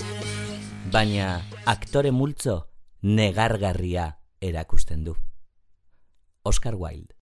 Baina 0.94 1.42
aktore 1.68 2.14
multzo 2.16 2.54
negargarria 3.04 4.06
erakusten 4.40 5.04
du. 5.04 5.16
Oscar 6.48 6.80
Wilde. 6.80 7.17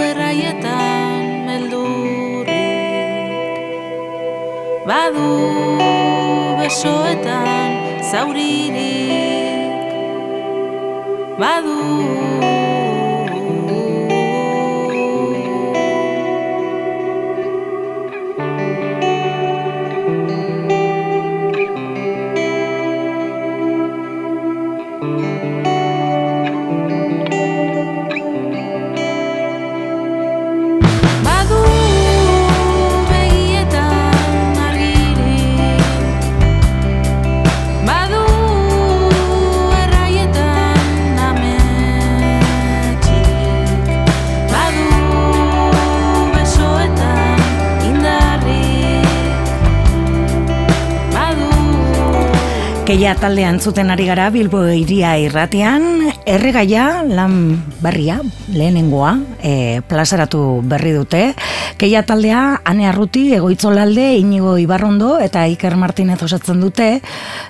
Erraietan 0.00 1.46
meldurrik 1.46 2.46
Badu 4.86 5.34
besoetan 6.62 7.70
zauririk. 8.06 9.82
Badu 11.36 12.55
Keia 52.86 53.16
taldea 53.18 53.48
entzuten 53.50 53.88
ari 53.90 54.04
gara 54.06 54.28
Bilbo 54.30 54.60
iria 54.70 55.16
irratian, 55.18 56.06
erregaia 56.22 57.02
lan 57.02 57.32
berria, 57.82 58.20
lehenengoa, 58.54 59.16
e, 59.42 59.80
plazaratu 59.90 60.60
berri 60.62 60.92
dute. 60.94 61.22
Keia 61.82 62.04
taldea, 62.06 62.60
Ane 62.62 62.86
Arruti, 62.86 63.24
Egoitzolalde, 63.34 64.04
Inigo 64.20 64.54
Ibarrondo 64.62 65.16
eta 65.18 65.42
Iker 65.50 65.74
Martinez 65.76 66.20
osatzen 66.22 66.62
dute, 66.62 67.00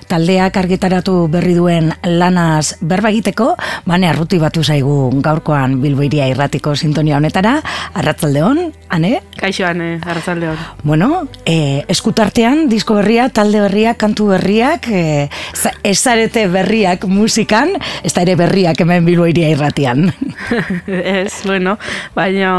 taldeak 0.09 0.57
argitaratu 0.57 1.27
berri 1.29 1.53
duen 1.53 1.93
lanaz 2.01 2.73
berba 2.81 3.13
egiteko, 3.13 3.51
Bane 3.85 4.09
Arruti 4.09 4.41
batu 4.41 4.65
zaigu 4.65 4.97
gaurkoan 5.21 5.77
Bilbo 5.85 6.01
iria 6.01 6.25
irratiko 6.33 6.73
sintonia 6.75 7.21
honetara, 7.21 7.59
arratzalde 7.93 8.41
hon, 8.41 8.63
Ane? 8.89 9.21
Kaixo, 9.37 9.67
ane, 9.69 9.99
arratzalde 10.01 10.49
hon. 10.49 10.59
Bueno, 10.81 11.27
e, 11.45 11.85
eskutartean, 11.93 12.65
disko 12.73 12.97
berria, 12.97 13.29
talde 13.29 13.61
berriak, 13.61 14.01
kantu 14.01 14.31
berriak, 14.33 14.89
e, 14.89 15.26
za- 15.53 15.73
ezarete 15.83 16.47
berriak 16.51 17.05
musikan, 17.09 17.69
ez 18.03 18.13
da 18.13 18.21
ere 18.25 18.35
berriak 18.39 18.79
hemen 18.81 19.05
Bilbo 19.05 19.27
iria 19.27 19.49
irratian. 19.53 20.11
ez, 20.87 21.41
bueno, 21.45 21.77
baina 22.15 22.51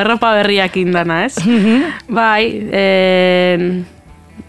erropa 0.00 0.34
berriak 0.40 0.76
indana, 0.80 1.24
ez? 1.26 1.36
bai, 2.08 2.44
e, 2.72 3.82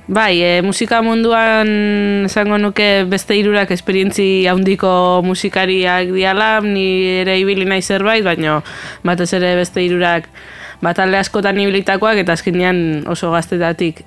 bai, 0.08 0.34
e, 0.42 0.62
musika 0.64 1.02
munduan 1.04 2.26
esango 2.26 2.58
nuke 2.58 3.04
beste 3.10 3.36
hirurak 3.36 3.72
esperientzi 3.76 4.48
handiko 4.48 5.22
musikariak 5.26 6.14
diala, 6.16 6.62
ni 6.62 7.22
ere 7.24 7.40
ibili 7.42 7.66
nahi 7.68 7.82
zerbait, 7.82 8.24
baina 8.24 8.62
batez 9.04 9.34
ere 9.38 9.56
beste 9.60 9.84
hirurak 9.84 10.30
batalde 10.82 11.18
askotan 11.18 11.58
ibilitakoak 11.58 12.20
eta 12.22 12.36
azkenean 12.38 13.04
oso 13.10 13.32
gaztetatik 13.34 14.04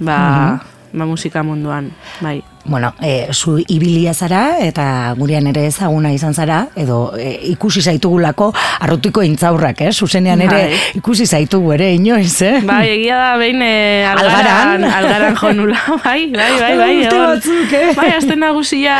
ba, 0.00 0.58
ba 0.92 1.04
musika 1.06 1.42
munduan, 1.44 1.90
bai. 2.24 2.40
Bueno, 2.66 2.94
e, 3.02 3.28
zu 3.32 3.58
ibilia 3.68 4.14
zara 4.14 4.58
eta 4.64 5.14
gurean 5.18 5.46
ere 5.50 5.66
ezaguna 5.66 6.12
izan 6.14 6.32
zara, 6.34 6.62
edo 6.76 7.12
e, 7.18 7.34
ikusi 7.52 7.82
zaitugulako 7.82 8.52
arrutiko 8.80 9.22
intzaurrak, 9.22 9.82
eh? 9.84 9.92
Zuzenean 9.92 10.40
ere 10.40 10.60
Bai. 10.70 10.78
ikusi 10.96 11.26
zaitugu 11.26 11.74
ere 11.76 11.90
inoiz, 11.94 12.40
eh? 12.42 12.60
Bai, 12.64 12.86
egia 12.94 13.18
da 13.20 13.36
behin 13.36 13.60
e, 13.62 14.04
Algaran. 14.08 14.84
algaran, 14.84 14.84
algaran 14.96 15.36
jonula, 15.36 15.78
bai, 16.04 16.30
bai, 16.32 16.50
bai, 16.60 16.72
bai, 16.78 16.88
Urte 16.96 17.10
egon. 17.10 17.26
batzuk, 17.34 17.72
eh? 17.72 17.92
Bai, 17.98 18.08
azten 18.16 18.40
nagusia 18.40 18.96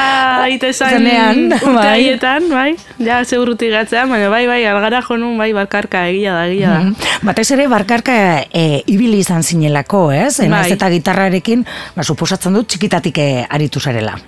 ite 0.52 0.72
zan 0.74 0.90
Zenean, 0.98 1.42
urte 1.56 1.72
bai. 1.72 1.86
haietan, 1.94 2.48
bai, 2.52 2.74
ja, 3.00 3.22
zeurrutik 3.24 3.72
gatzean, 3.72 4.12
baina 4.12 4.28
bai, 4.28 4.44
bai, 4.50 4.60
algara 4.68 5.00
jonun, 5.08 5.38
bai, 5.40 5.52
barkarka, 5.56 6.04
egia 6.12 6.36
da, 6.36 6.44
egia 6.52 6.68
da. 6.74 6.80
Mhm. 6.84 7.10
Batez 7.24 7.48
ere 7.56 7.66
barkarka 7.72 8.14
e, 8.52 8.82
ibili 8.92 9.22
izan 9.24 9.42
zinelako, 9.42 10.10
ez? 10.12 10.38
Naiz 10.44 10.66
Bai. 10.68 10.76
eta 10.76 10.90
gitarrarekin, 10.92 11.64
ba, 11.96 12.04
suposatzen 12.04 12.52
dut 12.60 12.68
txikitatik 12.68 13.18
e, 13.24 13.28
aritu 13.54 13.80
zarela. 13.80 14.18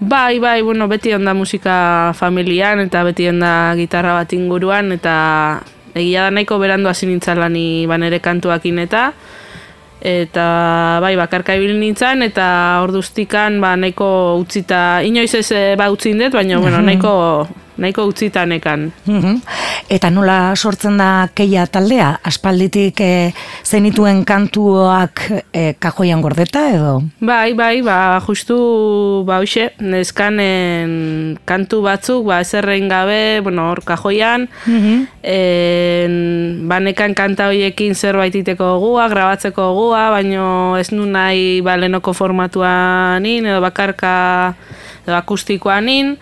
Bai, 0.00 0.38
bai, 0.38 0.60
bueno, 0.62 0.88
beti 0.90 1.14
onda 1.16 1.32
musika 1.34 2.12
familian, 2.18 2.82
eta 2.84 3.04
beti 3.06 3.28
onda 3.30 3.72
gitarra 3.78 4.18
bat 4.18 4.32
inguruan, 4.36 4.92
eta 4.92 5.14
egia 5.94 6.26
da 6.26 6.34
nahiko 6.34 6.58
berandu 6.58 6.90
hasi 6.90 7.06
nintzala 7.06 7.48
ni 7.48 7.86
banere 7.86 8.18
kantuakin 8.20 8.82
eta 8.82 9.12
eta 10.04 10.46
bai 11.00 11.14
bakarka 11.16 11.54
ibili 11.56 11.78
nintzen 11.78 12.22
eta 12.26 12.82
orduztikan 12.84 13.60
ba 13.62 13.72
nahiko 13.76 14.36
utzita 14.42 15.00
inoiz 15.06 15.32
ez 15.34 15.50
eh, 15.52 15.76
ba 15.78 15.88
utzin 15.94 16.18
dut 16.18 16.34
baina 16.34 16.58
bueno 16.60 16.82
nahiko 16.88 17.46
nahiko 17.76 18.06
utzita 18.06 18.46
nekan 18.46 18.92
Mhm. 19.06 19.40
Eta 19.88 20.08
nola 20.10 20.54
sortzen 20.56 20.96
da 20.96 21.28
keia 21.34 21.66
taldea? 21.66 22.20
Aspalditik 22.24 23.00
e, 23.00 23.34
zenituen 23.64 24.24
kantuak 24.24 25.20
e, 25.52 25.74
kajoian 25.78 26.22
gordeta 26.24 26.62
edo? 26.72 27.02
Bai, 27.20 27.52
bai, 27.54 27.82
ba, 27.84 28.20
justu, 28.24 28.56
ba, 29.28 29.40
hoxe, 29.42 29.72
neskanen 29.80 31.36
kantu 31.44 31.82
batzuk, 31.84 32.24
ba, 32.30 32.40
ezerrein 32.40 32.88
gabe, 32.88 33.40
bueno, 33.44 33.68
hor 33.70 33.82
kajoian, 33.84 34.48
en, 35.22 36.14
banekan 36.68 37.14
kanta 37.14 37.50
hoiekin 37.52 37.94
zerbait 37.94 38.34
iteko 38.34 38.78
gua, 38.80 39.08
grabatzeko 39.12 39.72
gua, 39.76 40.08
baino 40.16 40.78
ez 40.80 40.90
nu 40.92 41.04
nahi, 41.06 41.60
ba, 41.60 41.76
lehenoko 41.76 42.16
formatuan 42.16 43.24
edo 43.24 43.60
bakarka, 43.60 44.16
edo 45.04 45.16
akustikoan 45.16 45.88
in, 45.88 46.16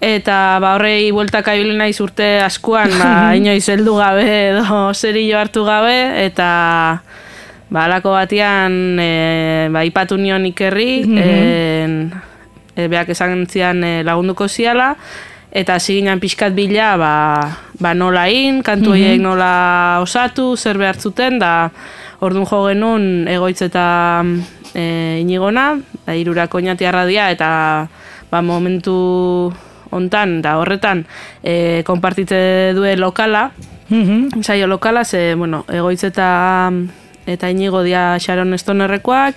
Eta 0.00 0.56
ba 0.64 0.74
horrei 0.78 1.12
bueltaka 1.12 1.52
ibili 1.58 1.76
naiz 1.76 2.00
urte 2.00 2.40
askuan, 2.40 2.88
ba 2.96 3.10
inoiz 3.38 3.68
heldu 3.68 3.98
gabe 4.00 4.24
edo 4.24 4.94
serio 4.96 5.36
hartu 5.36 5.66
gabe 5.68 6.24
eta 6.24 6.48
ba 7.68 7.84
halako 7.84 8.16
batean 8.16 8.96
e, 8.96 9.68
ba 9.68 9.84
ipatu 9.84 10.16
nion 10.16 10.48
ikerri, 10.48 11.04
en, 11.04 12.10
e, 12.74 12.88
beak 12.88 13.12
esan 13.12 13.44
zian 13.46 13.84
e, 13.84 14.00
lagunduko 14.02 14.48
ziala 14.48 14.96
eta 15.52 15.76
hasi 15.76 16.00
ginen 16.00 16.20
pixkat 16.22 16.56
bila 16.56 16.96
ba, 16.96 17.14
ba 17.78 17.92
nola 17.92 18.24
in, 18.32 18.64
kantu 18.64 18.94
horiek 18.94 19.20
nola 19.20 20.00
osatu, 20.00 20.56
zer 20.56 20.78
behar 20.80 20.96
zuten 20.96 21.38
da 21.38 21.70
ordun 22.24 22.46
jo 22.48 22.64
genuen 22.70 23.28
egoitz 23.28 23.60
eta 23.68 24.24
e, 24.72 25.20
inigona, 25.20 25.74
da 26.06 26.16
irurak 26.16 26.54
oinatiarra 26.54 27.04
dia 27.04 27.28
eta 27.34 27.50
ba 28.30 28.40
momentu 28.40 29.52
hontan 29.90 30.40
da 30.42 30.58
horretan 30.58 31.06
e, 31.42 31.82
konpartitze 31.86 32.72
due 32.74 32.96
lokala, 32.96 33.50
Mhm. 33.90 34.42
saio 34.42 34.66
lokala, 34.66 35.04
ze, 35.04 35.34
bueno, 35.34 35.64
egoitz 35.68 36.04
eta 36.04 36.70
eta 37.26 37.50
inigo 37.50 37.82
dia 37.82 38.16
Sharon 38.18 38.56
Stonerrekoak, 38.58 39.34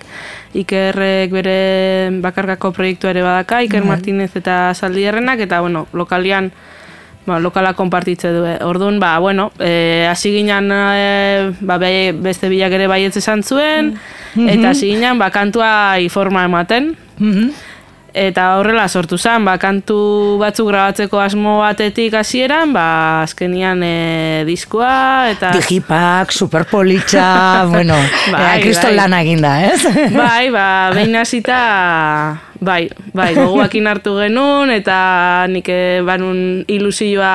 Ikerrek 0.54 1.30
bere 1.30 2.10
bakarkako 2.22 2.72
proiektua 2.72 3.10
ere 3.10 3.22
badaka, 3.22 3.62
Iker 3.62 3.84
Martinez 3.84 4.30
eta 4.36 4.72
Zaldierrenak, 4.74 5.40
eta, 5.40 5.60
bueno, 5.60 5.86
lokalian, 5.92 6.52
ba, 7.26 7.38
lokala 7.40 7.74
konpartitze 7.74 8.30
du. 8.32 8.44
Orduan, 8.66 8.98
ba, 9.00 9.18
bueno, 9.18 9.50
eh, 9.58 10.06
hasi 10.10 10.30
ginen 10.32 10.70
e, 10.72 11.52
ba, 11.60 11.78
be- 11.78 12.12
beste 12.16 12.48
bilak 12.48 12.72
ere 12.72 12.86
baietz 12.86 13.16
esan 13.16 13.42
zuen, 13.42 13.94
eta 14.36 14.70
hasi 14.70 14.90
ginen, 14.94 15.18
ba, 15.18 15.30
kantua 15.30 15.96
forma 16.10 16.44
ematen, 16.44 16.96
Mhm. 17.18 17.50
Eta 18.14 18.44
horrela 18.60 18.84
sortu 18.86 19.16
zen, 19.18 19.42
ba, 19.42 19.56
kantu 19.58 20.38
batzuk 20.38 20.68
grabatzeko 20.68 21.18
asmo 21.18 21.56
batetik 21.58 22.14
hasieran, 22.14 22.70
ba, 22.70 23.24
azkenian 23.24 23.80
e, 23.82 24.44
diskoa, 24.46 25.32
eta... 25.32 25.50
Digipak, 25.56 26.30
superpolitxa, 26.30 27.24
bueno, 27.72 27.96
Bai, 28.30 28.60
kriston 28.62 28.92
bai. 28.92 28.98
lan 29.00 29.16
eginda, 29.18 29.56
ez? 29.66 29.82
Bai, 30.14 30.46
ba, 30.54 30.66
behin 30.94 31.18
hasita, 31.18 31.58
bai, 32.62 32.86
bai, 33.10 33.32
gogoakin 33.34 33.90
hartu 33.90 34.14
genuen, 34.20 34.70
eta 34.70 35.48
nik 35.50 35.72
eh, 35.74 35.98
banun 36.06 36.62
ilusioa, 36.70 37.34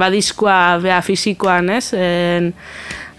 ba, 0.00 0.08
diskoa, 0.08 0.78
bea 0.80 1.02
fisikoan, 1.04 1.68
ez? 1.76 1.90
En, 1.92 2.54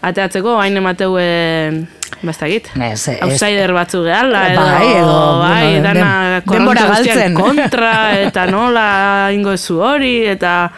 ateatzeko, 0.01 0.57
hain 0.63 0.81
emateuen, 0.81 1.83
bastakit, 2.21 2.69
Ez, 2.75 3.07
ez- 3.07 3.21
outsider 3.23 3.73
batzu 3.73 4.03
gehala, 4.03 4.45
edo, 4.53 4.61
Bai, 4.61 4.87
edo, 4.95 5.39
bai, 5.39 5.63
bueno, 5.63 5.83
dana 5.83 6.41
den- 6.41 6.53
denbora 6.53 6.85
guztien 6.91 7.15
galtzen. 7.17 7.33
kontra, 7.35 7.93
eta 8.21 8.45
nola 8.47 9.29
ingo 9.33 9.57
zu 9.57 9.79
hori, 9.81 10.25
eta 10.27 10.71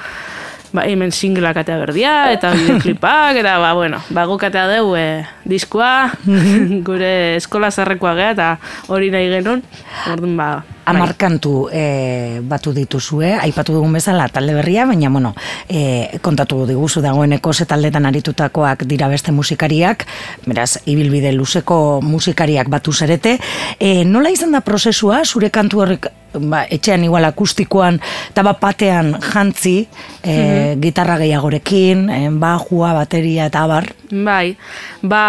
ba, 0.74 0.84
hemen 0.86 1.12
singleak 1.12 1.58
atea 1.58 1.78
berdia, 1.82 2.32
eta 2.32 2.52
videoklipak, 2.58 3.38
eta 3.42 3.58
ba, 3.58 3.74
bueno, 3.74 4.02
ba, 4.10 4.26
guk 4.30 4.44
atea 4.44 4.68
deu 4.68 4.96
e, 4.96 5.26
diskoa, 5.46 6.12
gure 6.88 7.36
eskola 7.38 7.72
zarrekoa 7.72 8.14
gea, 8.16 8.32
eta 8.36 8.50
hori 8.88 9.10
nahi 9.12 9.30
genuen, 9.34 9.64
orduan 10.12 10.36
ba, 10.38 10.50
Amar 10.90 11.16
kantu 11.18 11.70
e, 11.72 12.40
batu 12.42 12.74
dituzue, 12.74 13.34
aipatu 13.38 13.76
dugun 13.78 13.94
bezala 13.94 14.28
talde 14.34 14.56
berria, 14.58 14.86
baina 14.90 15.10
bueno, 15.14 15.34
e, 15.70 16.20
kontatu 16.26 16.66
diguzu 16.70 17.04
dagoeneko 17.06 17.54
ze 17.54 17.68
taldetan 17.70 18.08
aritutakoak 18.10 18.86
dira 18.90 19.08
beste 19.08 19.32
musikariak, 19.32 20.06
beraz, 20.46 20.80
ibilbide 20.86 21.32
luzeko 21.36 22.00
musikariak 22.02 22.70
batu 22.70 22.94
zarete. 22.94 23.38
E, 23.80 24.04
nola 24.06 24.34
izan 24.34 24.52
da 24.56 24.62
prozesua, 24.66 25.24
zure 25.26 25.52
kantu 25.54 25.86
horrek 25.86 26.10
ba, 26.34 26.64
etxean 26.70 27.04
igual 27.04 27.26
akustikoan, 27.28 28.00
eta 28.30 28.44
bat 28.46 28.60
batean 28.62 29.14
jantzi, 29.24 29.88
e, 30.24 30.76
gitarra 30.82 31.18
gehiagorekin, 31.22 32.10
e, 32.10 32.20
bajua, 32.30 32.94
bateria 32.98 33.48
eta 33.50 33.64
abar. 33.68 33.90
Bai, 34.12 34.58
ba, 35.02 35.24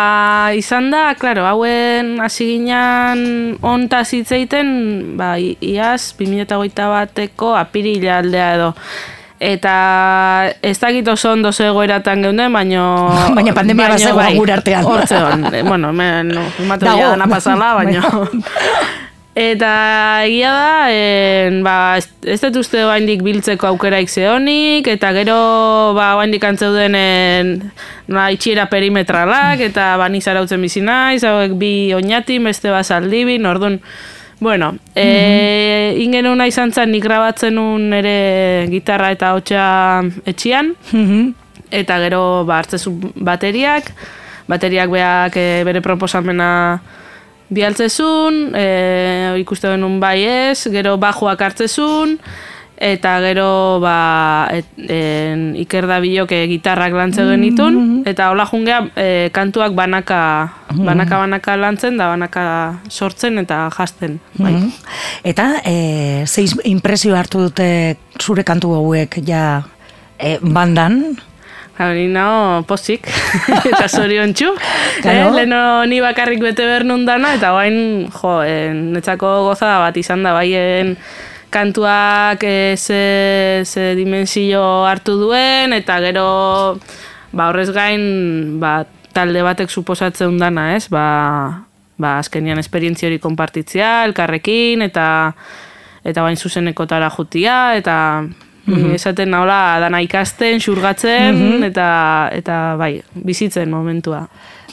izan 0.56 0.90
da, 0.92 1.10
klaro, 1.20 1.46
hauen 1.48 2.18
hasi 2.20 2.48
ginen 2.54 3.56
onta 3.62 4.04
zitzeiten, 4.04 5.16
ba, 5.20 5.36
iaz, 5.38 6.12
2008 6.18 6.90
bateko 6.90 7.54
apirila 7.56 8.20
aldea 8.20 8.52
edo. 8.58 8.74
Eta 9.40 10.52
ez 10.60 10.76
dakit 10.76 11.06
oso 11.08 11.30
ondo 11.32 11.48
ze 11.52 11.64
egoeratan 11.70 12.20
geunden, 12.22 12.52
baino... 12.52 12.82
Baina 13.36 13.54
pandemia 13.56 13.88
baino 13.88 13.96
bazegoen 13.96 14.36
gure 14.36 14.52
artean. 14.52 14.84
Hortzeon, 14.84 15.46
bueno, 15.64 15.94
hemen, 15.94 16.34
no, 16.36 16.44
Dago. 16.76 17.14
dana 17.14 17.26
pasala, 17.26 17.74
baino... 17.74 18.02
Eta 19.34 20.24
egia 20.26 20.50
da, 20.50 20.70
en, 20.90 21.60
ba, 21.62 21.74
ez, 21.98 22.40
dut 22.42 22.56
uste 22.64 22.80
oraindik 22.82 23.22
biltzeko 23.22 23.68
aukeraik 23.68 24.10
zehonik, 24.10 24.88
eta 24.90 25.12
gero 25.14 25.36
ba, 25.94 26.16
oraindik 26.18 26.44
antzeuden 26.44 26.96
en, 26.98 27.52
na, 28.10 28.26
itxiera 28.34 28.66
perimetralak, 28.72 29.62
eta 29.70 29.92
ba, 30.00 30.08
ni 30.10 30.18
zarautzen 30.20 30.60
bizi 30.60 30.82
naiz, 30.82 31.22
hauek 31.24 31.54
bi 31.60 31.92
oinatin, 31.94 32.44
beste 32.50 32.70
bazaldibin, 32.74 33.46
orduan, 33.46 33.78
Bueno, 34.40 34.70
e, 34.96 35.92
ingenuna 36.00 36.46
izan 36.48 36.70
zen 36.72 36.88
nik 36.94 37.02
grabatzen 37.04 37.52
nun 37.58 37.92
ere 37.92 38.64
gitarra 38.72 39.10
eta 39.12 39.34
hotxa 39.36 39.64
etxian, 40.24 40.70
Mhm. 40.96 41.34
eta 41.70 41.98
gero 42.00 42.46
ba, 42.48 42.56
hartzezun 42.62 43.12
bateriak, 43.16 43.92
bateriak 44.48 44.88
beak 44.88 45.36
e, 45.36 45.62
bere 45.68 45.82
proposamena 45.84 46.80
bialtzezun, 47.50 48.54
e, 48.54 48.68
ikuste 49.42 49.70
benun 49.72 49.98
bai 50.02 50.20
ez, 50.24 50.68
gero 50.72 50.96
bajuak 51.02 51.42
hartzezun, 51.42 52.16
eta 52.80 53.18
gero 53.20 53.78
ba, 53.82 54.48
et, 54.56 54.68
en, 54.88 55.50
Iker 55.60 55.84
Dabilok 55.90 56.32
e, 56.32 56.44
gitarrak 56.48 56.94
lantze 56.96 57.26
genitun, 57.28 58.02
eta 58.08 58.30
hola 58.32 58.46
jungea 58.48 58.80
e, 58.96 59.08
kantuak 59.36 59.74
banaka, 59.76 60.20
banaka 60.72 61.20
banaka 61.20 61.56
lantzen, 61.60 61.98
da 62.00 62.08
banaka 62.14 62.44
sortzen 62.88 63.38
eta 63.42 63.66
jasten. 63.76 64.18
Bai. 64.38 64.54
Mhm. 64.54 64.70
Eta 65.28 65.50
e, 65.68 65.76
zeiz 66.26 66.54
impresio 66.64 67.18
hartu 67.18 67.44
dute 67.50 67.98
zure 68.20 68.46
kantu 68.48 68.72
hauek 68.78 69.20
ja 69.28 69.64
e, 70.16 70.38
bandan? 70.40 71.18
Hori 71.80 72.06
nao 72.12 72.60
pozik 72.68 73.06
eta 73.70 73.86
zorion 73.88 74.34
txu. 74.36 74.52
Claro. 75.00 75.30
Eh, 75.30 75.36
leno 75.38 75.60
ni 75.88 76.00
bakarrik 76.04 76.42
bete 76.44 76.66
behar 76.68 76.84
nun 76.84 77.06
dana, 77.08 77.32
eta 77.38 77.54
guain, 77.56 78.10
jo, 78.12 78.34
eh, 78.44 78.68
netzako 78.76 79.30
gozada 79.48 79.78
bat 79.80 79.96
izan 79.96 80.26
da, 80.26 80.34
baien 80.36 80.96
kantuak 81.50 82.44
eh, 82.44 82.76
ze, 82.76 83.64
ze 83.64 83.94
dimensio 83.96 84.60
hartu 84.86 85.16
duen, 85.22 85.72
eta 85.72 85.96
gero, 86.04 86.26
ba, 87.32 87.48
horrez 87.48 87.70
gain, 87.72 88.60
ba, 88.60 88.84
talde 89.16 89.42
batek 89.42 89.72
suposatzen 89.72 90.36
dana, 90.38 90.74
ez? 90.76 90.84
Ba, 90.92 91.06
ba, 91.96 92.18
azkenian 92.20 92.60
esperientzia 92.60 93.08
hori 93.08 93.18
konpartitzea, 93.22 94.04
elkarrekin, 94.10 94.84
eta 94.84 95.08
eta 96.04 96.22
bain 96.24 96.36
zuzenekotara 96.36 97.10
jutia, 97.12 97.74
eta 97.76 97.96
mm 98.66 98.94
esaten 98.94 99.30
nahola 99.30 99.78
dana 99.80 100.00
ikasten, 100.00 100.60
xurgatzen, 100.60 101.62
eta, 101.64 102.30
eta 102.32 102.76
bai, 102.78 103.02
bizitzen 103.14 103.70
momentua. 103.70 104.26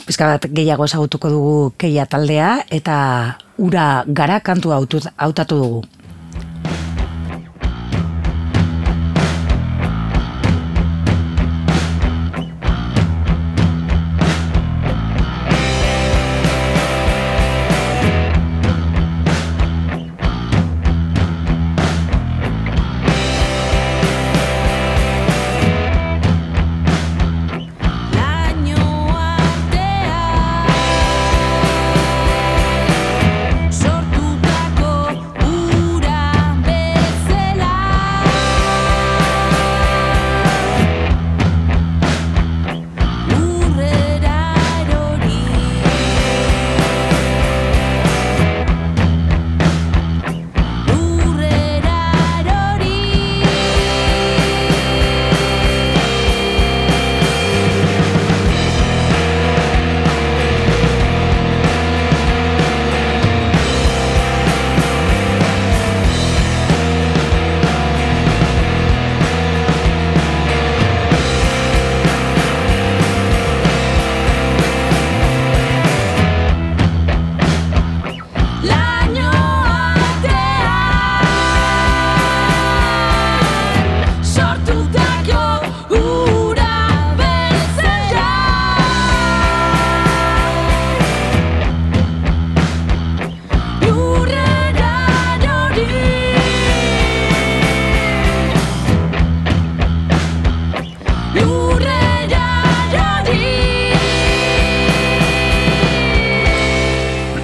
Pizka 0.06 0.28
bat 0.28 0.46
gehiago 0.54 0.86
ezagutuko 0.86 1.30
dugu 1.30 1.74
keia 1.78 2.06
taldea 2.06 2.60
eta 2.72 3.38
ura 3.58 4.04
gara 4.08 4.40
kantu 4.40 4.70
hautu- 4.72 5.12
hautatu 5.18 5.56
dugu. 5.60 5.82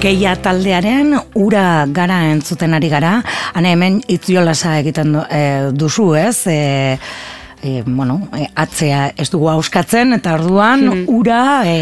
Keia 0.04 0.34
taldearen 0.36 1.14
ura 1.40 1.86
gara 1.88 2.18
entzuten 2.28 2.74
ari 2.76 2.90
gara, 2.92 3.14
hane 3.56 3.70
hemen 3.72 3.94
itziolasa 4.12 4.74
egiten 4.82 5.14
du- 5.16 5.22
eh, 5.32 5.70
duzu 5.72 6.10
ez, 6.20 6.46
e, 6.46 6.98
e, 7.62 7.82
bueno, 7.86 8.18
e, 8.36 8.44
atzea 8.54 9.14
ez 9.16 9.30
dugu 9.32 9.48
auskatzen, 9.48 10.12
eta 10.12 10.34
orduan 10.36 11.06
ura, 11.08 11.62
e, 11.64 11.78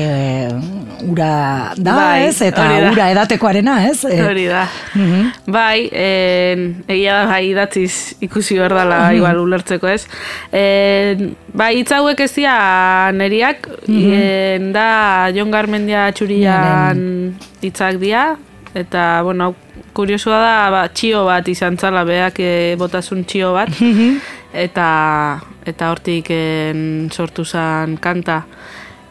ura 1.03 1.73
da 1.77 1.95
Bai, 1.97 2.27
ez, 2.29 2.41
eta 2.43 2.63
da. 2.69 2.91
ura 2.93 3.11
edatekoarena 3.11 3.77
ez. 3.89 4.05
E, 4.13 4.21
Hori 4.23 4.47
da. 4.47 4.67
Mhm. 4.95 5.33
Bai, 5.47 5.89
en, 5.93 6.85
egia 6.89 7.19
da 7.23 7.27
bai 7.33 7.43
idatziz 7.51 8.15
ikusi 8.21 8.59
behar 8.59 8.75
dela 8.75 8.99
Mhm. 9.09 9.17
igual 9.17 9.39
ulertzeko 9.43 9.89
ez. 9.89 10.07
En, 10.53 11.35
bai, 11.53 11.77
hitz 11.81 11.93
hauek 11.93 12.21
ez 12.21 12.33
dira 12.35 13.13
neriak, 13.13 13.69
Mhm. 13.89 14.13
en, 14.13 14.73
da 14.73 15.31
Jon 15.35 15.51
Garmendia 15.51 16.11
txurian 16.13 17.35
hitzak 17.63 17.99
dira, 17.99 18.37
eta, 18.75 19.23
bueno, 19.23 19.55
kuriosua 19.93 20.39
da, 20.41 20.71
ba, 20.71 20.89
txio 20.89 21.25
bat 21.27 21.49
izan 21.49 21.77
zala, 21.79 22.05
beak 22.05 22.39
e, 22.41 22.77
botasun 22.79 23.25
txio 23.25 23.53
bat, 23.53 23.69
Mhm. 23.81 24.17
eta 24.55 25.41
eta 25.65 25.91
hortik 25.93 26.27
en, 26.31 27.09
sortu 27.15 27.45
zen 27.45 27.97
kanta. 28.03 28.43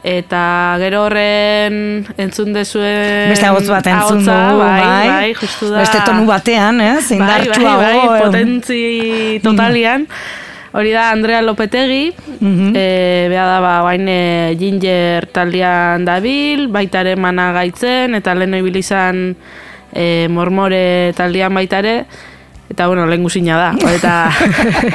Eta 0.04 0.78
gero 0.82 1.04
horren 1.06 1.76
entzun 2.18 2.54
dezuen... 2.56 3.30
Beste 3.30 3.46
ahotz 3.46 3.68
bat 3.70 3.86
entzun 3.86 4.24
ahotsa, 4.26 4.38
dugu, 4.50 4.62
bai, 4.64 4.82
bai. 4.82 5.08
bai, 5.12 5.34
justu 5.38 5.70
da. 5.70 5.84
Beste 5.84 6.00
tonu 6.08 6.24
batean, 6.26 6.82
ez, 6.82 7.04
Bai, 7.10 7.18
indartsuago. 7.20 7.76
bai, 7.78 7.98
bai, 8.00 8.00
eh, 8.18 8.24
potentzi 8.24 8.80
totalian. 9.44 10.08
Hori 10.74 10.94
da 10.96 11.10
Andrea 11.12 11.42
Lopetegi, 11.44 12.14
Mhm. 12.40 12.72
e, 12.74 13.28
beha 13.30 13.46
da 13.46 13.60
ba, 13.60 13.74
bain 13.84 14.08
e, 14.08 14.56
Ginger 14.58 15.28
taldean 15.28 16.06
dabil, 16.08 16.68
baitare 16.72 17.16
mana 17.20 17.52
gaitzen, 17.54 18.16
eta 18.16 18.34
lehen 18.34 18.56
ibili 18.56 18.80
izan 18.80 19.36
e, 19.94 20.28
mormore 20.32 21.12
taldean 21.14 21.54
baitare, 21.54 22.06
eta 22.72 22.88
bueno, 22.88 23.06
lehen 23.08 23.24
guzina 23.24 23.60
da. 23.60 23.92
Eta 23.92 24.16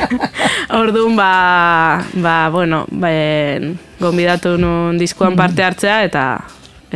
orduan 0.81 1.17
ba, 1.17 2.03
ba, 2.15 2.37
bueno, 2.51 2.85
ben, 2.91 3.77
gonbidatu 4.01 4.57
nun 4.61 4.99
diskoan 5.01 5.37
parte 5.37 5.65
hartzea, 5.65 6.03
eta 6.09 6.27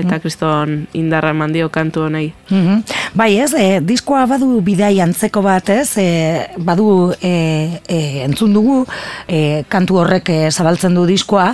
eta 0.01 0.21
kriston 0.23 0.87
indarra 0.97 1.33
eman 1.35 1.53
dio 1.53 1.69
kantu 1.69 2.05
honei. 2.07 2.33
Mhm. 2.49 2.85
Bai 3.19 3.39
ez, 3.43 3.53
e, 3.59 3.81
diskoa 3.83 4.23
badu 4.31 4.61
bidai 4.65 5.01
antzeko 5.03 5.43
bat 5.43 5.69
ez, 5.75 5.99
e, 5.99 6.47
badu 6.57 7.13
e, 7.21 7.81
e, 7.89 7.99
entzun 8.25 8.55
dugu 8.55 8.85
e, 9.27 9.65
kantu 9.69 9.99
horrek 10.01 10.31
e, 10.31 10.39
zabaltzen 10.51 10.95
du 10.95 11.05
diskoa, 11.11 11.51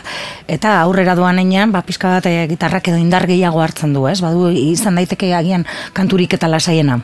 eta 0.47 0.79
aurrera 0.83 1.17
doan 1.17 1.41
enean, 1.41 1.73
ba, 1.73 1.83
pizka 1.83 2.19
bat 2.19 2.29
e, 2.29 2.47
gitarrak 2.53 2.93
edo 2.93 3.01
indar 3.01 3.27
gehiago 3.27 3.65
hartzen 3.65 3.97
du, 3.97 4.07
ez? 4.07 4.21
Badu 4.21 4.51
izan 4.53 5.01
daiteke 5.01 5.33
agian 5.35 5.67
kanturik 5.97 6.37
eta 6.37 6.53
lasaiena. 6.53 7.01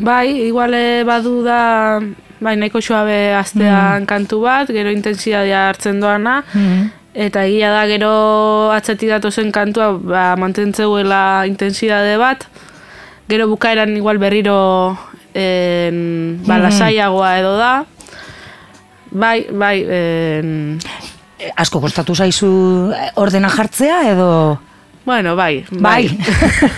Bai, 0.00 0.48
igual 0.48 0.72
eh, 0.74 1.04
badu 1.04 1.42
da 1.44 2.00
bai, 2.40 2.56
nahiko 2.56 2.80
suabe 2.80 3.34
astean 3.36 4.06
kantu 4.08 4.40
bat, 4.46 4.70
gero 4.72 4.90
intensidadea 4.90 5.68
hartzen 5.68 6.00
doana, 6.00 6.40
eta 7.12 7.44
egia 7.44 7.68
da 7.74 7.84
gero 7.90 8.12
atzetik 8.72 9.12
datozen 9.12 9.52
kantua 9.52 9.92
ba, 9.98 10.24
mantentzeuela 10.40 11.44
intensidade 11.50 12.16
bat, 12.16 12.46
gero 13.28 13.46
bukaeran 13.52 13.92
igual 13.96 14.18
berriro 14.18 14.96
en, 15.34 16.40
ba, 16.48 16.58
lasaiagoa 16.64 17.36
edo 17.42 17.52
da, 17.60 17.74
bai, 19.12 19.44
bai, 19.52 19.76
en, 19.84 20.80
asko 21.60 21.80
kostatu 21.84 22.16
zaizu 22.16 22.50
e, 22.96 23.12
ordena 23.20 23.52
jartzea 23.52 24.02
edo... 24.14 24.32
Bueno, 25.04 25.34
bai, 25.34 25.64
Bai. 25.70 26.08
bai. 26.08 26.18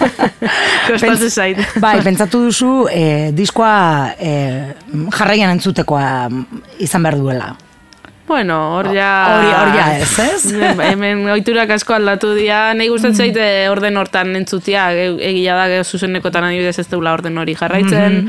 Kostatzen 0.89 1.31
zait. 1.31 1.59
bai, 1.83 1.97
pentsatu 2.05 2.45
duzu 2.47 2.87
eh, 2.91 3.31
diskoa 3.35 4.14
eh, 4.18 4.73
jarraian 5.18 5.51
entzutekoa 5.57 6.29
izan 6.79 7.03
behar 7.03 7.18
duela. 7.18 7.51
Bueno, 8.29 8.57
hor 8.79 8.89
ja... 8.95 9.09
Hori- 9.29 9.55
hor 9.59 9.73
ja 9.77 9.87
ez, 9.99 10.12
ez? 10.23 10.45
Hemen 10.93 11.27
oiturak 11.35 11.75
asko 11.75 11.97
aldatu 11.99 12.31
dira. 12.39 12.70
Nahi 12.79 12.89
gustatzen 12.89 13.18
zait 13.27 13.37
eh, 13.43 13.66
orden 13.68 13.99
hortan 14.01 14.31
entzutia. 14.39 14.87
Ge- 14.97 15.18
Egia 15.33 15.59
da, 15.59 15.83
zuzenekotan 15.85 16.47
adibidez 16.49 16.79
ez 16.79 16.87
deula 16.89 17.12
orden 17.18 17.37
hori 17.43 17.57
jarraitzen. 17.59 18.23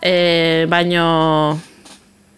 Eh, 0.00 0.64
baino... 0.70 1.58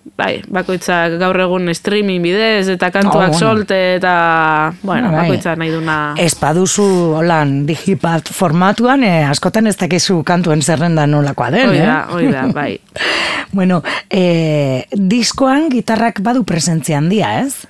Bai, 0.02 0.42
bakoitzak 0.50 1.14
gaur 1.20 1.38
egun 1.44 1.70
streaming 1.70 2.24
bidez 2.24 2.66
eta 2.74 2.90
kantuak 2.90 3.30
Oh, 3.30 3.32
bueno. 3.32 3.38
solte 3.38 3.76
eta... 3.96 4.72
Bueno, 4.82 5.12
Bai. 5.12 5.20
bakoitzak 5.22 5.58
nahi 5.58 5.70
duna... 5.70 6.14
Ez 6.18 6.34
baduzu 6.40 6.86
holan 7.20 7.66
digipat 7.68 8.28
formatuan, 8.34 9.04
eh, 9.06 9.22
askotan 9.30 9.70
ez 9.70 9.76
dakizu 9.78 10.24
kantuen 10.26 10.62
zerrenda 10.62 11.06
nolakoa 11.06 11.50
den, 11.54 11.70
Hoi 11.70 11.78
eh? 11.78 11.86
da, 11.86 11.98
hoi 12.10 12.32
da, 12.32 12.46
bai. 12.52 12.72
Bueno, 13.52 13.82
eh, 14.10 14.88
diskoan 14.96 15.68
gitarrak 15.70 16.22
badu 16.24 16.42
presentzia 16.48 16.98
handia, 16.98 17.40
ez? 17.42 17.66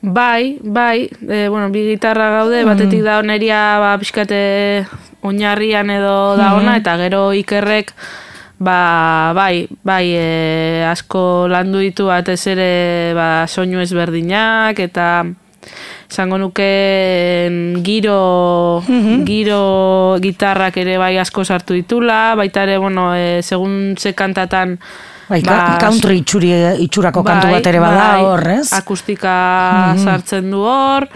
Bai, 0.00 0.56
bai, 0.62 1.10
e, 1.28 1.48
bueno, 1.48 1.68
bi 1.68 1.82
gitarra 1.90 2.30
gaude, 2.38 2.62
batetik 2.64 3.02
da 3.04 3.18
oneria 3.20 3.58
ba, 3.82 3.90
pixkate 4.00 4.86
oinarrian 5.26 5.90
edo 5.92 6.36
da 6.38 6.54
ona, 6.56 6.78
eta 6.80 6.94
gero 7.02 7.34
ikerrek, 7.36 7.90
ba, 8.60 9.32
bai, 9.34 9.66
bai, 9.82 10.06
e, 10.12 10.84
asko 10.84 11.48
landu 11.48 11.80
ditu 11.80 12.06
batez 12.12 12.44
ere 12.52 13.12
ba, 13.16 13.48
soinu 13.48 13.80
ezberdinak, 13.80 14.78
eta 14.84 15.24
esango 16.10 16.36
nuke 16.42 16.68
giro, 17.86 18.82
giro 19.24 19.62
gitarrak 20.20 20.76
ere 20.82 20.98
bai 21.00 21.16
asko 21.22 21.44
sartu 21.44 21.78
ditula, 21.78 22.36
baita 22.36 22.66
ere, 22.68 22.76
bueno, 22.78 23.14
e, 23.16 23.40
segun 23.42 23.96
ze 23.96 24.12
kantatan, 24.12 24.76
Bai, 25.30 25.44
ba, 25.46 25.76
country 25.78 26.16
itxuri, 26.24 26.48
itxurako 26.82 27.22
kantu 27.22 27.52
bat 27.54 27.66
ere 27.70 27.78
bada 27.78 28.06
bai, 28.16 28.22
hor, 28.26 28.40
ez? 28.50 28.72
Akustika 28.74 29.34
sartzen 30.02 30.48
du 30.50 30.64
hor, 30.66 31.06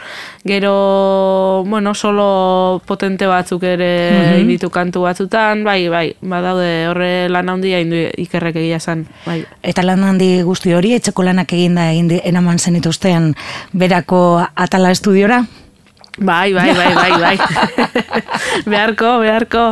gero, 0.46 1.64
bueno, 1.66 1.94
solo 1.98 2.80
potente 2.86 3.26
batzuk 3.26 3.64
ere 3.66 4.38
Mhm. 4.38 4.46
ditu 4.48 4.70
kantu 4.70 5.02
batzutan, 5.02 5.64
bai, 5.64 5.88
bai, 5.88 6.14
badaude 6.22 6.86
horre 6.88 7.28
lan 7.28 7.48
handia 7.48 7.80
indu 7.80 7.96
ikerrek 8.16 8.54
egia 8.62 8.78
zan, 8.78 9.06
bai. 9.26 9.44
Eta 9.62 9.82
lan 9.82 10.04
handi 10.04 10.42
guzti 10.42 10.72
hori, 10.72 10.94
etxeko 10.94 11.22
lanak 11.26 11.52
eginda 11.52 11.90
egin 11.90 12.10
eraman 12.22 12.58
zenituzten 12.58 13.34
berako 13.72 14.46
atala 14.54 14.90
estudiora? 14.94 15.42
Bai, 16.16 16.52
bai, 16.54 16.70
bai, 16.74 16.94
bai, 16.94 17.12
bai. 17.24 17.36
beharko, 18.70 19.18
beharko. 19.18 19.64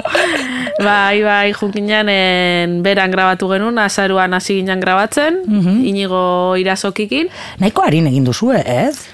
Bai, 0.82 1.22
bai, 1.22 1.52
junkinan 1.54 2.08
en, 2.10 2.82
beran 2.82 3.10
grabatu 3.14 3.46
genuen, 3.52 3.78
azaruan 3.78 4.34
hasi 4.34 4.56
ginen 4.58 4.80
grabatzen, 4.80 5.42
Mhm. 5.46 5.84
inigo 5.86 6.56
irazokikin. 6.58 7.28
Nahiko 7.62 7.82
harin 7.86 8.06
egin 8.10 8.24
duzue, 8.26 8.58
ez? 8.66 9.06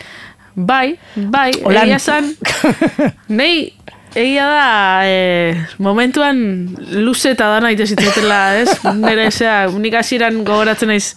Bai, 0.55 0.97
bai, 1.15 1.53
Holan- 1.63 1.85
egia 1.87 1.99
zan, 1.99 2.33
nei, 3.29 3.75
egia 4.15 4.47
da, 4.49 5.03
e, 5.07 5.55
momentuan 5.79 6.41
luze 7.05 7.31
eta 7.37 7.47
dana 7.53 7.71
itezitzetela, 7.77 8.41
ez? 8.63 8.73
Nire, 8.97 9.29
zera, 9.31 9.69
nik 9.71 9.95
hasieran 10.01 10.41
gogoratzen 10.49 10.89
naiz, 10.91 11.13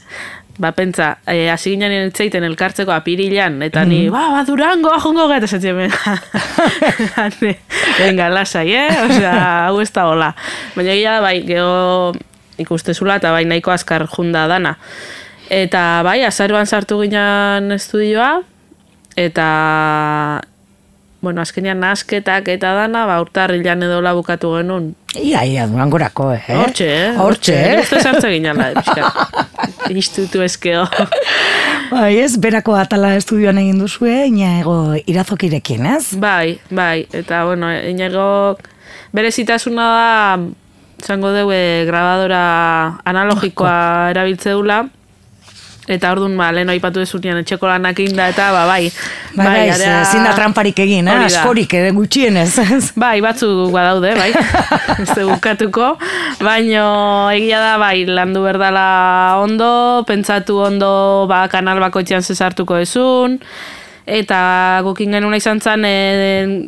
ba, 0.62 0.72
pentsa, 0.78 1.16
e, 1.26 1.49
hasi 1.49 1.74
ginen 1.74 1.91
eltzeiten 1.95 2.45
elkartzeko 2.45 2.93
apirilan, 2.93 3.57
eta 3.66 3.82
ni, 3.88 4.03
ba, 4.14 4.28
ba, 4.36 4.43
durango, 4.45 4.91
ajongo 4.93 5.26
gara, 5.32 5.41
eta 5.41 5.49
zatzen, 5.57 5.80
venga, 5.80 6.18
venga, 8.01 8.30
lasai, 8.30 8.68
eh? 8.78 8.99
Osea, 9.07 9.34
hau 9.66 9.80
ez 9.82 9.89
da 9.95 10.05
hola. 10.12 10.30
Baina 10.76 10.93
egia 10.93 11.18
da, 11.18 11.24
bai, 11.26 11.39
geho 11.47 12.14
ikustezula, 12.62 13.18
eta 13.18 13.34
bai, 13.34 13.41
nahiko 13.49 13.74
azkar 13.74 14.05
junda 14.12 14.45
dana. 14.51 14.76
Eta 15.51 15.84
bai, 16.05 16.22
azaruan 16.30 16.70
sartu 16.70 17.01
ginen 17.01 17.74
estudioa, 17.74 18.36
eta 19.18 19.49
bueno, 21.22 21.41
azkenean 21.41 21.82
nasketak 21.82 22.47
eta 22.53 22.76
dana, 22.78 23.07
ba, 23.09 23.20
urtarrilan 23.22 23.84
edo 23.86 24.01
bukatu 24.16 24.55
genuen. 24.57 24.93
Ia, 25.20 25.43
ia, 25.43 25.66
durangorako, 25.68 26.30
eh? 26.32 26.55
Hortxe, 26.55 26.86
eh? 26.88 27.16
Hortxe, 27.20 27.55
eh? 27.84 28.30
ginen 28.32 28.62
da, 28.62 28.70
pixkat. 28.78 29.49
Istutu 30.01 30.39
eskeo. 30.45 30.86
Bai, 31.91 32.16
ez, 32.22 32.38
berako 32.39 32.78
atala 32.80 33.12
estudioan 33.20 33.59
egin 33.59 33.82
duzue, 33.82 34.30
ego 34.30 34.78
irazokirekin, 35.03 35.89
ez? 35.97 36.16
Bai, 36.16 36.62
bai, 36.72 37.07
eta 37.12 37.43
bueno, 37.43 37.74
inago 37.76 38.55
berezitasuna 39.12 39.89
da, 39.97 40.39
zango 41.03 41.34
deue 41.36 41.84
grabadora 41.89 43.01
analogikoa 43.03 44.12
erabiltze 44.14 44.55
dula, 44.55 44.86
eta 45.95 46.11
orduan, 46.13 46.35
ba, 46.37 46.51
lehen 46.55 46.69
aipatu 46.73 46.99
dezunean 47.03 47.41
etxeko 47.41 47.67
lanak 47.69 47.99
inda, 48.03 48.27
eta 48.31 48.51
ba, 48.55 48.65
bai. 48.69 48.91
Bai, 49.35 49.45
bai, 49.45 49.69
area- 49.75 50.01
ezin 50.01 50.23
da 50.27 50.33
tramparik 50.35 50.79
egin, 50.83 51.07
eh? 51.07 51.17
Askorik, 51.25 51.73
ere 51.79 51.91
gutxienez, 51.95 52.49
ez? 52.65 52.91
Bai, 53.03 53.21
batzuk 53.23 53.71
badaude, 53.73 54.13
bai. 54.17 54.31
Ez 55.03 55.15
bukatuko. 55.27 55.93
Baino 56.43 56.85
egia 57.33 57.59
da, 57.63 57.75
bai, 57.81 58.05
landu 58.05 58.43
berdala 58.43 58.85
ondo, 59.41 60.03
pentsatu 60.07 60.59
ondo, 60.67 60.91
ba, 61.31 61.45
kanal 61.51 61.79
bakoitzean 61.83 62.21
zezartuko 62.23 62.77
ezun. 62.83 63.39
Eta 64.12 64.82
gukin 64.84 65.14
genuna 65.16 65.38
izan 65.39 65.62
zen 65.64 65.86
e, 65.88 65.95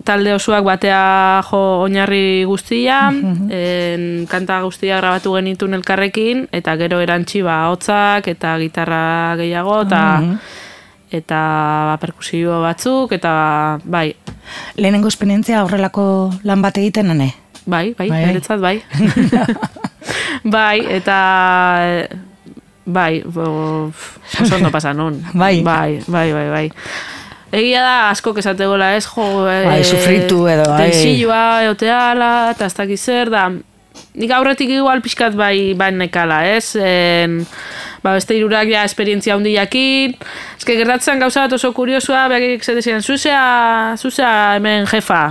talde 0.08 0.32
osoak 0.32 0.64
batea 0.64 1.42
jo 1.50 1.60
oinarri 1.84 2.46
guztia, 2.48 3.10
en, 3.12 4.06
kanta 4.32 4.62
guztia 4.64 5.02
grabatu 5.02 5.34
genitun 5.36 5.76
elkarrekin, 5.76 6.48
eta 6.56 6.78
gero 6.80 7.02
erantzi 7.04 7.42
ba, 7.44 7.66
hotzak 7.74 8.30
eta 8.32 8.56
gitarra 8.62 9.36
gehiago, 9.42 9.82
eta 9.84 10.04
eta 11.14 11.40
ba, 11.92 11.98
perkusio 12.00 12.62
batzuk, 12.64 13.12
eta 13.20 13.34
bai, 13.84 14.14
Lehenengo 14.78 15.12
esperientzia 15.12 15.64
horrelako 15.64 16.06
lan 16.48 16.64
bat 16.64 16.78
egiten, 16.80 17.12
ane? 17.12 17.34
Bai, 17.66 17.94
bai, 17.98 18.10
Bai, 18.10 18.40
bai. 18.40 18.58
bai. 18.60 18.78
bai. 20.56 20.80
eta 21.00 21.18
bai, 22.86 23.24
bo, 23.24 23.92
oso 24.42 24.56
ondo 24.56 24.72
pasa 24.72 24.94
nun. 24.94 25.24
Bai. 25.34 25.62
Bai, 25.64 26.04
bai, 26.08 26.32
bai, 26.34 26.50
bai. 26.50 26.68
Egia 27.54 27.84
da, 27.86 27.98
asko 28.10 28.34
kesategola 28.34 28.96
ez, 28.98 29.06
jo, 29.06 29.24
eh, 29.46 29.62
Bai, 29.68 29.84
sufritu 29.86 30.48
edo, 30.50 30.66
bai. 30.72 30.88
Tensioa, 30.90 31.44
eoteala, 31.68 32.34
eta 32.56 32.66
ez 32.66 32.74
dakiz 32.74 33.00
zer, 33.06 33.30
da, 33.30 33.44
nik 34.18 34.34
aurretik 34.34 34.72
igual 34.74 35.04
pixkat 35.06 35.38
bai, 35.38 35.76
bai 35.78 35.92
nekala, 35.94 36.40
ez? 36.50 36.74
En, 36.82 37.44
ba, 38.02 38.16
beste 38.16 38.34
irurak 38.40 38.72
ja 38.74 38.82
esperientzia 38.90 39.38
hundi 39.38 39.54
jakin, 39.54 40.18
ez 40.58 40.66
que 40.66 40.80
gertatzen 40.82 41.22
gauza 41.22 41.46
bat 41.46 41.54
oso 41.60 41.70
kuriosua, 41.78 42.26
behakik 42.34 42.66
zetezien, 42.66 43.06
zuzea, 43.06 43.46
zuzea 44.02 44.34
hemen 44.58 44.90
jefa, 44.90 45.22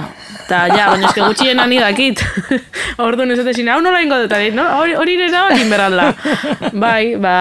eta 0.45 0.65
ja, 0.71 0.89
baina 0.95 1.11
eske 1.11 1.27
gutxien 1.27 1.59
ani 1.59 1.83
dakit. 1.83 2.23
Orduan 3.03 3.35
ez 3.35 3.43
zetezien, 3.43 3.75
hau 3.75 3.81
nola 3.83 3.99
ingo 4.05 4.23
dut, 4.23 4.39
dit, 4.39 4.55
no? 4.55 4.71
hori 4.79 4.95
hori 4.95 5.19
nire 5.19 5.47
egin 5.57 5.75
berralda. 5.75 6.13
bai, 6.87 7.17
ba, 7.19 7.39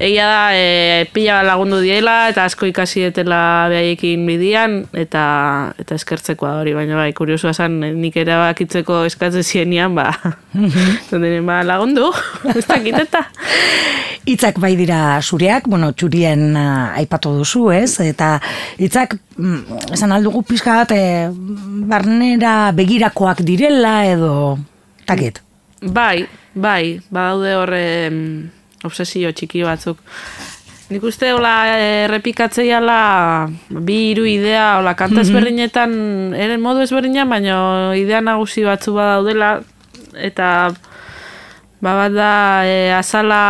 Egia 0.00 0.24
da, 0.24 0.44
e, 0.56 1.04
pila 1.12 1.42
lagundu 1.44 1.82
diela 1.84 2.30
eta 2.30 2.46
asko 2.48 2.64
ikasi 2.70 3.02
etela 3.10 3.68
behaiekin 3.68 4.22
bidian 4.24 4.76
eta 4.96 5.24
eta 5.82 5.98
eskertzekoa 5.98 6.54
hori, 6.62 6.72
baina 6.72 6.96
bai, 6.96 7.10
kuriosoa 7.12 7.52
zen, 7.52 7.74
nik 8.00 8.14
erabakitzeko 8.16 9.02
eskatzen 9.10 9.44
zienian, 9.44 9.92
ba, 9.98 10.06
zonden, 11.10 11.44
ba, 11.44 11.58
lagundu, 11.68 12.08
ez 12.56 12.64
dakit 12.64 12.96
eta. 13.02 13.26
Hitzak 14.24 14.56
bai 14.62 14.70
dira 14.78 15.18
zureak, 15.20 15.68
bueno, 15.68 15.90
txurien 15.92 16.56
ah, 16.56 16.94
aipatu 16.96 17.34
duzu, 17.36 17.66
ez? 17.76 18.00
Eta 18.00 18.38
hitzak 18.80 19.18
mm, 19.36 19.92
esan 19.98 20.16
aldugu 20.16 20.40
pixka 20.48 20.78
bat 20.78 20.94
eh, 20.96 21.28
barnera 21.92 22.54
begirakoak 22.72 23.44
direla 23.44 23.98
edo 24.08 24.32
takit. 25.04 25.42
Bai, 25.84 26.24
bai, 26.56 27.02
badaude 27.12 27.54
horre 27.56 27.84
obsesio 28.84 29.32
txiki 29.32 29.64
batzuk. 29.66 30.00
Nik 30.90 31.04
uste 31.06 31.28
hola 31.30 31.54
errepikatzeiala 31.78 33.00
bi 33.70 33.98
hiru 34.10 34.24
idea, 34.26 34.80
hola 34.80 34.96
kanta 34.98 35.22
ezberdinetan, 35.22 35.92
ere 36.34 36.56
modu 36.58 36.82
ezberdinean, 36.82 37.30
baina 37.30 37.58
idea 37.94 38.18
nagusi 38.26 38.64
batzu 38.66 38.96
badaudela, 38.96 39.52
eta 40.18 40.48
ba 41.80 41.92
bat 41.96 42.12
da 42.12 42.32
e, 42.66 42.90
azala 42.92 43.44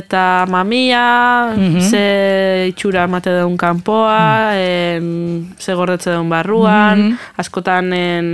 eta 0.00 0.46
mamia, 0.48 1.52
ze 1.78 2.72
itxura 2.72 3.04
emate 3.04 3.36
deun 3.36 3.60
kanpoa, 3.60 4.56
em, 4.56 5.52
ze 5.60 5.76
gordetze 5.76 6.10
deun 6.10 6.32
barruan, 6.32 7.12
askotan 7.36 7.92
en, 7.92 8.30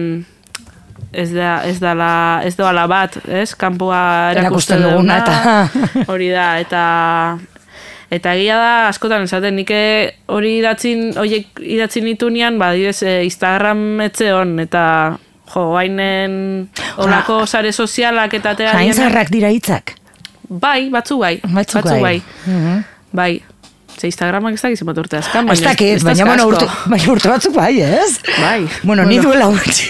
ez 1.12 1.30
da 1.32 1.62
ez 1.68 1.78
dala 1.80 2.40
ez 2.44 2.54
doala 2.56 2.86
bat, 2.88 3.18
ez? 3.28 3.54
Kanpoa 3.54 4.32
erakusten 4.32 4.82
duguna, 4.82 5.18
eta- 5.22 6.04
hori 6.12 6.30
da 6.32 6.58
eta 6.60 6.84
Eta 8.12 8.34
egia 8.36 8.58
da, 8.60 8.72
askotan 8.90 9.22
esaten, 9.24 9.54
nik 9.56 9.70
eh, 9.72 10.10
hori 10.28 10.58
idatzin, 10.58 11.14
horiek 11.16 11.62
idatzin 11.64 12.04
nitunean, 12.04 12.58
ba, 12.60 12.74
direz, 12.76 12.98
eh, 13.08 13.22
Instagram 13.24 14.02
etze 14.04 14.34
hon, 14.36 14.58
eta 14.60 14.82
jo, 15.54 15.62
hainen 15.80 16.34
olako 17.00 17.46
sare 17.46 17.72
sozialak 17.72 18.36
eta 18.36 18.52
tea 18.58 18.74
Hain 18.76 18.92
zarrak 18.92 19.32
dira 19.32 19.48
hitzak. 19.48 19.94
Bai, 20.48 20.90
batzu 20.92 21.16
bai. 21.22 21.38
Batzuk 21.54 21.88
bai. 21.88 22.18
Mhm. 22.44 22.84
Bai. 23.16 23.32
Ze 23.96 24.08
Instagramak 24.08 24.54
ez 24.56 24.60
dakit 24.62 24.78
zenbat 24.78 24.98
urte 24.98 25.16
azkan, 25.16 25.48
Ez 25.52 25.60
ez 25.60 26.02
baina 26.04 26.24
bueno, 26.24 26.48
asko. 26.48 26.64
urte, 26.64 26.66
baina 26.90 27.12
urte 27.12 27.28
batzuk 27.28 27.54
bai, 27.54 27.80
ez? 27.80 28.20
Bai. 28.40 28.68
Bueno, 28.82 29.04
ni 29.04 29.18
duela 29.18 29.46
gutxi. 29.46 29.88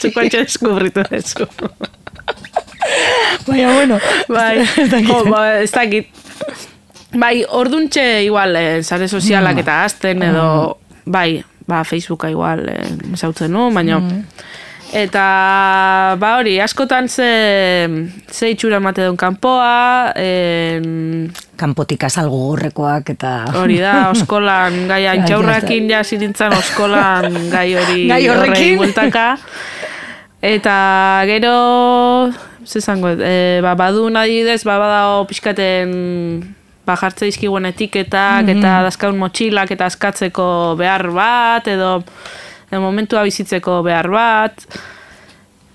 Txuko 0.00 0.20
antxe 0.20 0.44
deskubritu 0.44 1.02
dezu. 1.10 1.46
Baina, 3.46 3.72
bueno. 3.74 3.98
Bai, 4.28 4.58
ez 4.76 4.88
dakit. 4.90 5.08
jo, 5.08 5.24
ba, 5.30 5.44
ez 5.62 5.70
dakit. 5.74 6.08
Bai, 7.18 7.44
orduntxe 7.48 8.04
igual, 8.24 8.54
eh, 8.56 8.82
sare 8.86 9.08
sozialak 9.08 9.56
Mm. 9.56 9.58
eta 9.64 9.84
azten 9.84 10.22
edo, 10.22 10.78
bai, 11.04 11.42
ba, 11.66 11.82
Facebooka 11.84 12.30
igual, 12.30 12.68
eh, 12.68 12.86
ezautzen 13.14 13.50
nu, 13.52 13.70
baina, 13.74 13.98
Mm. 13.98 14.24
Eta, 14.92 16.16
ba 16.18 16.32
hori, 16.38 16.56
askotan 16.60 17.08
ze, 17.08 17.28
ze 18.30 18.50
itxura 18.50 18.76
emate 18.80 19.04
duen 19.06 19.16
kanpoa, 19.16 20.12
en, 20.18 21.30
Kanpotik 21.60 22.04
azal 22.08 22.30
gogorrekoak 22.32 23.10
eta... 23.14 23.32
hori 23.60 23.76
da, 23.82 24.08
oskolan, 24.10 24.78
gai 24.90 25.04
antxaurrakin 25.12 25.90
ja 25.92 26.02
zirintzan 26.04 26.54
oskolan 26.56 27.36
gai 27.52 27.68
hori 27.76 28.06
Gai 28.12 28.22
horrekin. 28.28 28.54
horrei 28.56 28.76
bueltaka. 28.80 29.26
Eta 30.40 30.76
gero, 31.28 32.32
ze 32.64 32.80
zango, 32.80 33.10
e, 33.12 33.60
ba, 33.62 33.74
badun 33.76 34.16
adibidez, 34.16 34.62
ba, 34.64 34.78
badao 34.80 35.26
pixkaten 35.28 35.90
ba, 36.88 36.96
jartze 36.96 37.28
dizkiguen 37.28 37.68
etiketak 37.68 38.46
Mhm. 38.48 38.56
eta 38.58 38.78
dazkaun 38.88 39.18
motxilak 39.20 39.70
eta 39.76 39.86
askatzeko 39.92 40.76
behar 40.80 41.10
bat, 41.12 41.68
edo 41.68 41.98
momentua 42.78 43.24
bizitzeko 43.26 43.82
behar 43.82 44.10
bat. 44.12 44.62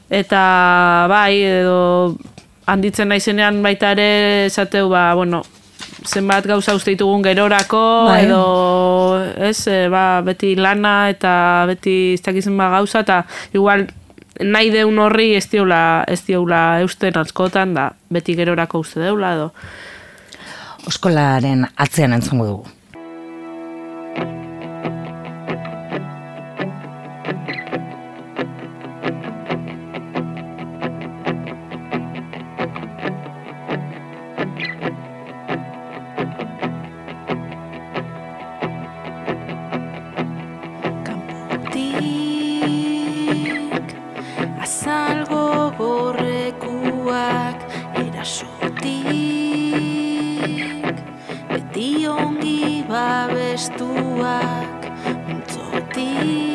Eta 0.09 0.41
bai, 1.09 1.41
edo 1.43 2.15
handitzen 2.69 3.09
naizenean 3.09 3.61
baita 3.65 3.91
ere 3.95 4.45
esateu, 4.45 4.87
ba, 4.89 5.13
bueno, 5.17 5.43
zenbat 6.05 6.45
gauza 6.45 6.75
uste 6.77 6.93
ditugun 6.93 7.23
gerorako, 7.25 7.81
Bai. 8.09 8.25
edo, 8.25 8.41
ez, 9.49 9.67
e, 9.67 9.87
ba, 9.91 10.21
beti 10.25 10.55
lana 10.55 11.09
eta 11.09 11.65
beti 11.69 12.13
ez 12.13 12.21
dakizen 12.25 12.57
ba 12.57 12.69
gauza, 12.77 13.01
eta 13.05 13.23
igual 13.53 13.87
nahi 14.41 14.71
deun 14.73 14.99
horri 14.99 15.33
ez 15.35 15.47
diola, 15.51 16.03
ez 16.07 16.21
diola 16.27 16.79
eusten 16.83 17.17
askotan, 17.17 17.73
da 17.73 17.89
beti 18.09 18.35
gerorako 18.37 18.83
uste 18.85 19.01
deula, 19.03 19.33
edo. 19.35 19.51
Oskolaren 20.87 21.65
atzean 21.75 22.13
entzongo 22.13 22.45
dugu. 22.45 22.73
Beti 51.75 52.07
ongi 52.07 52.87
babestuak 52.87 54.79
multzotik 55.27 56.54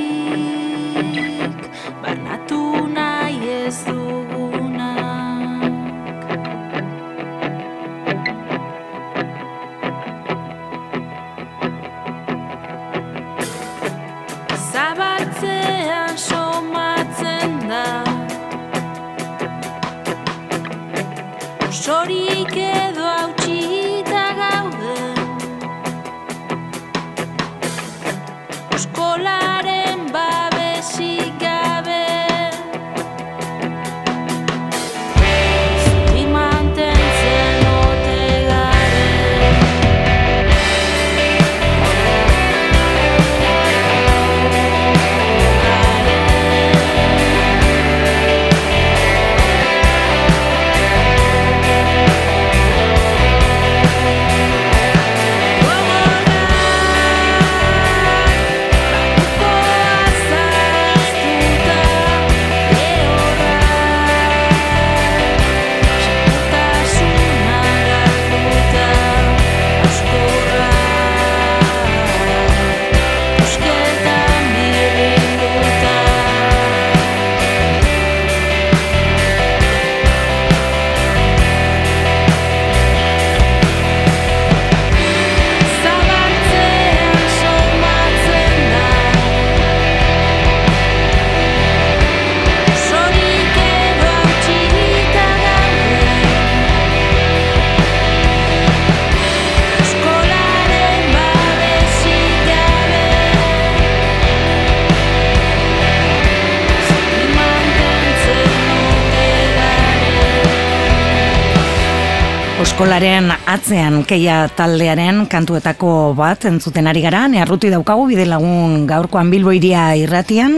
Oskolaren 112.81 113.26
atzean 113.45 113.99
keia 114.09 114.47
taldearen 114.57 115.26
kantuetako 115.28 116.14
bat 116.16 116.47
entzuten 116.49 116.87
ari 116.89 117.03
gara, 117.05 117.26
nearruti 117.28 117.68
daukagu 117.68 118.07
bide 118.09 118.24
lagun 118.24 118.87
gaurkoan 118.89 119.28
Bilbo 119.28 119.53
iria 119.53 119.83
irratian, 120.01 120.55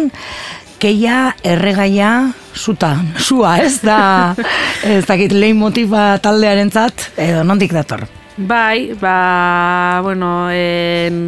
keia 0.78 1.32
erregaia 1.42 2.12
suta, 2.54 2.92
sua, 3.26 3.56
ez 3.66 3.80
da, 3.82 3.96
ez 4.86 5.00
dakit 5.08 5.34
lehin 5.34 5.58
motiba 5.58 6.12
taldearentzat 6.22 7.08
edo 7.24 7.42
nondik 7.42 7.74
dator. 7.74 8.04
Bai, 8.36 8.92
ba, 9.00 9.16
bueno, 10.06 10.46
en, 10.54 11.18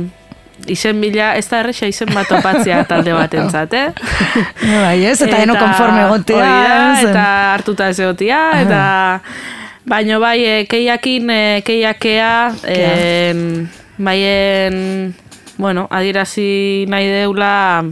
izen 0.70 1.02
bila, 1.02 1.32
ez 1.34 1.48
da 1.50 1.64
erresa 1.64 1.90
izen 1.90 2.14
bat 2.14 2.30
topatzea 2.30 2.84
talde 2.86 3.18
batentzat, 3.18 3.74
eh? 3.74 3.90
Bai, 4.62 5.02
ez, 5.10 5.18
eta 5.26 5.42
eno 5.42 5.58
konforme 5.58 6.06
egotea. 6.06 6.38
hori 6.38 6.70
da, 6.70 6.78
ez? 6.86 7.04
eta 7.10 7.26
hartuta 7.50 7.90
ez 7.90 7.98
egotea, 7.98 8.40
eta 8.62 8.86
baino 9.86 10.20
bai, 10.20 10.38
e, 10.44 10.54
keiakin, 10.66 11.30
e, 11.30 11.62
keiakea, 11.64 12.54
en, 12.64 13.68
baien, 13.98 15.14
bueno, 15.58 15.86
adierazi 15.90 16.86
nahi 16.88 17.06
deula, 17.12 17.84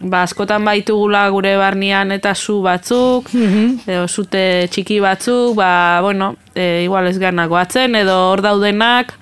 ba, 0.00 0.22
askotan 0.22 0.64
baitugula 0.66 1.28
gure 1.30 1.56
barnean 1.56 2.12
eta 2.12 2.34
zu 2.34 2.60
batzuk, 2.64 3.30
edo 3.32 4.06
zute 4.08 4.68
txiki 4.72 4.98
batzuk, 5.00 5.56
ba, 5.56 6.00
bueno, 6.02 6.34
e, 6.54 6.82
igual 6.84 7.08
ez 7.08 7.18
ganak 7.18 7.50
batzen, 7.50 7.94
edo 7.94 8.16
hor 8.30 8.42
daudenak, 8.44 9.14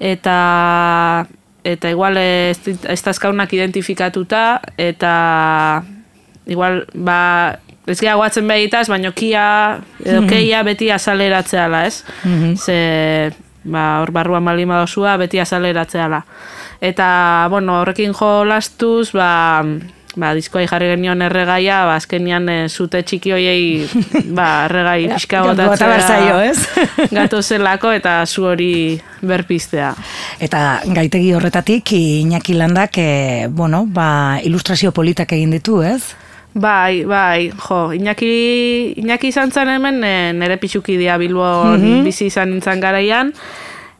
eta 0.00 1.26
eta 1.68 1.90
igual 1.90 2.16
ez, 2.16 2.58
ez 2.64 3.02
identifikatuta, 3.52 4.60
eta 4.78 5.84
igual, 6.46 6.86
ba, 6.94 7.58
ez 7.88 7.98
geha 8.00 8.14
guatzen 8.20 8.48
behitaz, 8.48 8.86
baino 8.92 9.12
kia, 9.16 9.44
edo 10.04 10.22
keia 10.28 10.62
beti 10.66 10.90
azaleratzeala, 10.94 11.84
ez? 11.88 12.02
Ze, 12.56 12.78
ba, 13.64 13.84
hor 14.02 14.12
barruan 14.14 14.44
baldin 14.44 14.68
badozua, 14.72 15.16
beti 15.20 15.40
azaleratzeala. 15.40 16.22
Eta, 16.80 17.46
bueno, 17.50 17.80
horrekin 17.82 18.12
jolastuz, 18.14 19.10
ba, 19.16 19.62
ba, 20.18 20.32
diskoai 20.36 20.66
jarri 20.70 20.92
genion 20.92 21.22
erregaia, 21.26 21.80
ba, 21.88 21.96
azkenian 21.98 22.48
e, 22.50 22.56
zute 22.68 23.02
txiki 23.06 23.32
hoiei, 23.34 23.88
ba, 24.38 24.48
erregai 24.68 25.08
pixka 25.14 25.42
zaio, 26.06 26.38
ez? 26.42 27.08
gato 27.14 27.42
zelako 27.42 27.92
eta 27.96 28.20
zu 28.26 28.46
hori 28.52 28.72
berpiztea. 29.22 29.92
Eta 30.40 30.80
gaitegi 30.94 31.32
horretatik 31.34 31.92
Iñaki 31.98 32.54
Landak, 32.58 32.98
e, 32.98 33.48
bueno, 33.50 33.84
ba, 33.86 34.38
ilustrazio 34.44 34.92
politak 34.92 35.34
egin 35.38 35.54
ditu, 35.58 35.82
ez? 35.82 36.14
Bai, 36.58 37.04
bai, 37.06 37.52
jo, 37.54 37.92
Iñaki, 37.94 38.94
Iñaki 38.98 39.28
izan 39.30 39.52
zen 39.54 39.68
hemen 39.70 40.02
e, 40.02 40.32
nere 40.34 40.56
pixukidea 40.58 41.14
Bilbon 41.20 41.76
Mhm. 41.78 42.04
bizi 42.04 42.26
izan 42.26 42.50
nintzen 42.50 42.80
garaian, 42.82 43.32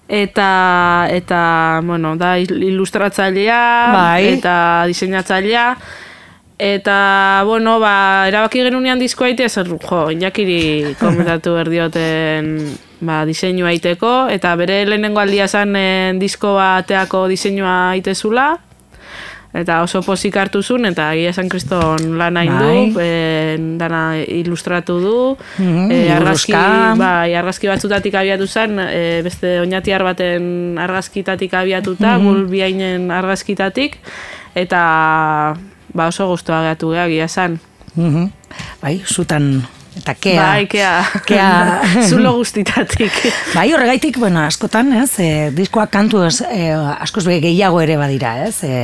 eta, 0.08 1.06
eta, 1.10 1.80
bueno, 1.84 2.16
da 2.16 2.36
il- 2.38 2.62
ilustratzailea, 2.72 3.60
Bai. 3.92 4.26
eta 4.34 4.84
diseinatzailea, 4.88 5.76
eta, 6.58 7.42
bueno, 7.46 7.78
ba, 7.78 8.26
erabaki 8.26 8.64
genunean 8.66 8.98
diskoa 8.98 9.28
egitea, 9.28 9.48
zer, 9.48 9.68
jo, 9.78 10.10
Iñakiri 10.10 10.96
komentatu 11.00 11.54
berdioten, 11.54 12.74
ba, 13.00 13.24
diseinua 13.24 13.68
aiteko, 13.70 14.26
eta 14.34 14.56
bere 14.56 14.84
lehenengo 14.86 15.20
aldia 15.20 15.46
zen 15.46 15.76
eh, 15.76 16.12
disko 16.18 16.54
bateako 16.58 17.28
diseinua 17.28 17.90
aitezula, 17.92 18.58
Eta 19.54 19.78
oso 19.82 20.02
pozik 20.04 20.36
hartu 20.36 20.60
zuen, 20.62 20.84
eta 20.84 21.06
egia 21.14 21.30
esan 21.30 21.48
kriston 21.48 22.18
lana 22.18 22.42
egin 22.44 22.58
du, 22.92 23.00
e, 23.00 23.56
dana 23.80 24.18
ilustratu 24.20 24.98
du, 25.00 25.36
Mhm, 25.58 25.90
e, 25.90 26.12
argazki, 26.12 26.52
bai, 27.00 27.34
argazki 27.34 27.66
batzutatik 27.66 28.14
abiatu 28.14 28.46
zen, 28.46 28.78
e, 28.78 29.22
beste 29.24 29.60
oinatiar 29.60 30.04
baten 30.04 30.76
argazkitatik 30.78 31.54
abiatuta, 31.54 32.18
Mhm. 32.18 32.24
gul 32.26 32.46
biainen 32.46 33.10
argazkitatik, 33.10 33.96
eta 34.54 35.54
ba, 35.94 36.06
oso 36.08 36.28
guztua 36.28 36.60
gehiatu 36.60 36.90
geha, 36.92 37.06
egia 37.06 37.24
esan. 37.24 37.58
Mhm. 37.96 38.30
Bai, 38.82 39.00
zutan 39.06 39.62
eta 39.98 40.14
kea. 40.14 40.42
Bai, 40.42 40.66
kea, 40.70 40.92
Kea. 41.26 41.48
zulo 42.10 42.34
guztitatik. 42.38 43.12
Bai, 43.54 43.68
horregaitik, 43.74 44.18
bueno, 44.18 44.42
askotan, 44.46 44.92
ez, 45.02 45.10
e, 45.22 45.30
diskoak 45.54 45.90
kantu 45.94 46.22
ez, 46.26 46.40
e, 46.46 46.70
askoz 46.74 47.26
gehiago 47.28 47.80
ere 47.84 47.98
badira, 48.00 48.36
ez, 48.46 48.62
e, 48.64 48.74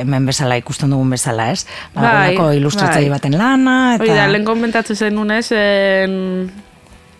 hemen 0.00 0.28
bezala 0.28 0.58
ikusten 0.60 0.92
dugun 0.94 1.10
bezala, 1.16 1.50
ez, 1.52 1.64
Bai, 1.94 2.02
Badagoelako 2.02 2.52
ilustratzaile 2.60 3.10
bai. 3.10 3.18
baten 3.18 3.38
lana, 3.38 3.76
eta... 3.96 4.06
Hori 4.06 4.14
da, 4.16 4.28
lehen 4.30 4.46
komentatzen 4.46 4.96
zen 4.96 5.18
nunez, 5.18 5.48
en, 5.56 6.14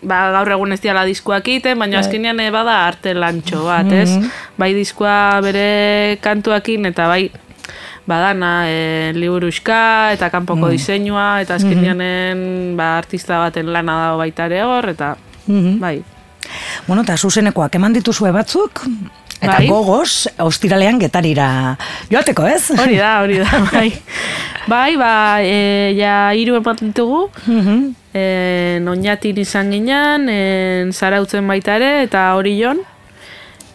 ba, 0.01 0.21
gaur 0.35 0.53
egun 0.57 0.75
ez 0.75 0.79
diala 0.83 1.03
diskoak 1.07 1.47
egiten, 1.47 1.79
baina 1.79 1.99
azkenean 2.01 2.39
eh, 2.43 2.51
bada 2.53 2.79
arte 2.87 3.13
lantxo 3.17 3.65
bat, 3.67 3.91
ez? 3.91 4.09
Bai 4.57 4.71
diskoa 4.77 5.41
bere 5.45 5.67
kantuakin 6.23 6.89
eta 6.91 7.09
bai 7.11 7.27
badana 8.07 8.51
e, 8.71 9.11
liburuxka 9.13 10.13
eta 10.15 10.29
kanpoko 10.31 10.69
diseinua 10.71 11.41
eta 11.43 11.55
azkenean 11.59 12.75
ba, 12.77 12.97
artista 12.97 13.39
baten 13.43 13.67
lana 13.73 13.97
dago 14.05 14.17
baita 14.23 14.45
ere 14.47 14.61
hor 14.63 14.89
eta 14.89 15.15
Mhm. 15.47 15.79
bai. 15.79 16.03
Bueno, 16.87 17.03
eta 17.03 17.15
zuzenekoak 17.17 17.75
eman 17.75 17.93
dituzue 17.93 18.31
batzuk, 18.31 18.81
eta 19.41 19.57
Bai. 19.59 19.67
gogoz, 19.67 20.27
ostiralean 20.39 20.99
getarira 20.99 21.77
joateko, 22.11 22.45
ez? 22.47 22.71
Hori 22.71 22.97
da, 22.97 23.21
hori 23.21 23.37
da, 23.39 23.47
bai. 23.71 23.93
Bai, 24.67 24.97
ba, 24.99 25.39
e, 25.43 25.93
ja 25.97 26.33
hiru 26.35 26.55
eman 26.59 26.75
ditugu, 26.81 27.29
Mhm. 27.45 27.93
en, 28.13 28.87
oinatin 28.87 29.37
izan 29.37 29.71
ginen, 29.71 30.27
en, 30.29 30.91
zarautzen 30.93 31.47
baita 31.47 31.75
ere, 31.75 32.03
eta 32.03 32.33
hori 32.35 32.57
jon. 32.61 32.79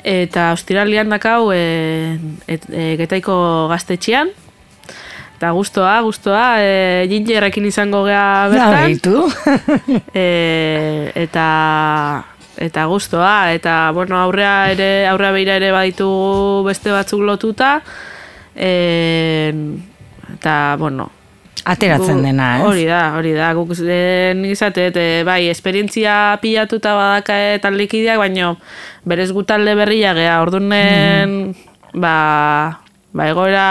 Eta 0.03 0.51
ostiralian 0.57 1.13
dakau 1.13 1.53
e, 1.55 2.19
et, 2.51 2.65
e, 2.71 2.97
getaiko 2.99 3.69
gaztetxean. 3.71 4.33
Eta 5.37 5.51
gustoa, 5.55 5.95
gustoa, 6.07 6.45
e, 6.63 7.07
gingerrekin 7.11 7.65
izango 7.67 8.05
gea 8.07 8.27
Ja, 8.47 8.51
bertan. 8.51 8.85
behitu. 8.87 9.25
e, 10.15 11.13
eta 11.15 11.47
eta 12.63 12.85
gustoa 12.87 13.53
eta 13.57 13.91
bueno 13.97 14.19
aurrea 14.21 14.71
ere 14.71 15.07
aurrea 15.09 15.33
beira 15.33 15.57
ere 15.57 15.71
baditu 15.73 16.63
beste 16.67 16.93
batzuk 16.93 17.25
lotuta 17.25 17.81
e, 18.55 19.51
eta 20.37 20.77
bueno 20.79 21.09
Ateratzen 21.65 22.19
gu- 22.19 22.25
dena, 22.27 22.49
ez? 22.59 22.65
Hori 22.67 22.85
da, 22.89 23.01
hori 23.17 23.33
da. 23.37 23.53
Guk 23.55 23.71
nik 23.79 24.53
izatet, 24.57 24.97
e, 24.97 25.23
bai, 25.25 25.47
esperientzia 25.53 26.39
pilatuta 26.43 26.95
badaka 26.99 27.59
taldekideak, 27.63 28.19
baino 28.19 28.57
berez 29.05 29.31
gu 29.33 29.45
talde 29.47 29.75
berria 29.79 30.15
gea, 30.15 30.41
ordunen, 30.43 31.55
ba, 31.95 32.81
ba, 33.13 33.29
egoera 33.29 33.67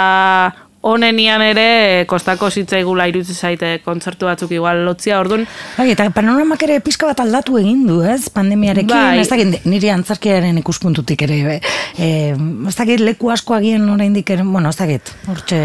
honenian 0.81 1.43
ere 1.45 2.05
kostako 2.09 2.49
zitzaigula 2.49 3.05
irutzen 3.11 3.35
zaite 3.37 3.81
kontzertu 3.85 4.25
batzuk 4.25 4.51
igual 4.55 4.79
lotzia, 4.85 5.19
orduan, 5.21 5.43
Bai, 5.77 5.91
eta 5.93 6.07
panoramak 6.09 6.63
ere 6.65 6.79
pizka 6.81 7.05
bat 7.05 7.19
aldatu 7.21 7.59
egin 7.59 7.83
du, 7.85 7.99
ez? 8.01 8.29
Pandemiarekin, 8.33 8.89
Bai. 8.89 9.19
ez 9.21 9.27
dakit, 9.29 9.65
niri 9.69 9.91
antzarkiaren 9.93 10.57
ikuspuntutik 10.63 11.21
ere, 11.27 11.59
e, 11.99 12.09
ez 12.33 12.75
dakit 12.79 13.03
leku 13.03 13.29
asko 13.29 13.53
agian 13.59 13.85
oraindik 13.93 14.29
ere, 14.33 14.47
bueno, 14.47 14.69
ez 14.69 14.79
dakit, 14.79 15.13
hortxe... 15.27 15.61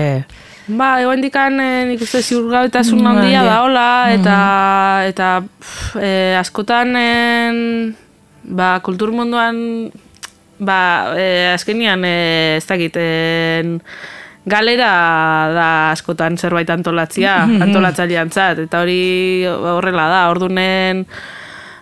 Ba, 0.67 0.97
egoen 0.99 1.23
dikan, 1.23 1.61
e, 1.63 1.85
nik 1.87 2.01
uste 2.03 2.23
ziurgabetasun 2.27 2.99
Mm, 2.99 3.07
handia 3.07 3.43
bai. 3.43 3.49
da, 3.49 3.63
hola, 3.63 3.91
eta, 4.11 4.39
eta 5.07 5.29
pff, 5.47 5.97
e, 6.03 6.35
askotan, 6.41 6.97
en, 6.97 7.95
ba, 8.43 8.81
kultur 8.83 9.13
munduan, 9.15 9.93
ba, 10.59 11.15
e, 11.15 11.53
azkenian, 11.55 12.03
e, 12.05 12.57
ez 12.57 12.67
dakit, 12.67 12.97
en, 12.99 13.81
galera 14.45 14.91
da 15.55 15.69
askotan 15.93 16.37
zerbait 16.37 16.69
antolatzia, 16.71 17.45
antolatzailean 17.67 18.31
zat, 18.35 18.59
eta 18.67 18.83
hori 18.83 19.47
horrela 19.47 20.09
da, 20.11 20.29
ordunen, 20.35 21.07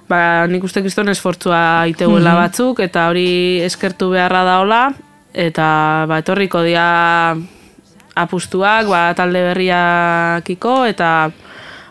ba, 0.09 0.45
nik 0.47 0.63
uste 0.63 0.85
kriston 0.85 1.09
esfortzua 1.09 1.87
iteguela 1.89 2.37
batzuk, 2.37 2.85
eta 2.85 3.09
hori 3.09 3.61
eskertu 3.65 4.11
beharra 4.13 4.45
da 4.45 4.61
hola, 4.61 4.85
eta 5.33 6.05
ba, 6.07 6.21
etorriko 6.21 6.61
dia 6.63 7.33
apustuak, 8.15 8.87
ba, 8.87 9.15
talde 9.15 9.43
berriakiko, 9.49 10.85
eta 10.87 11.31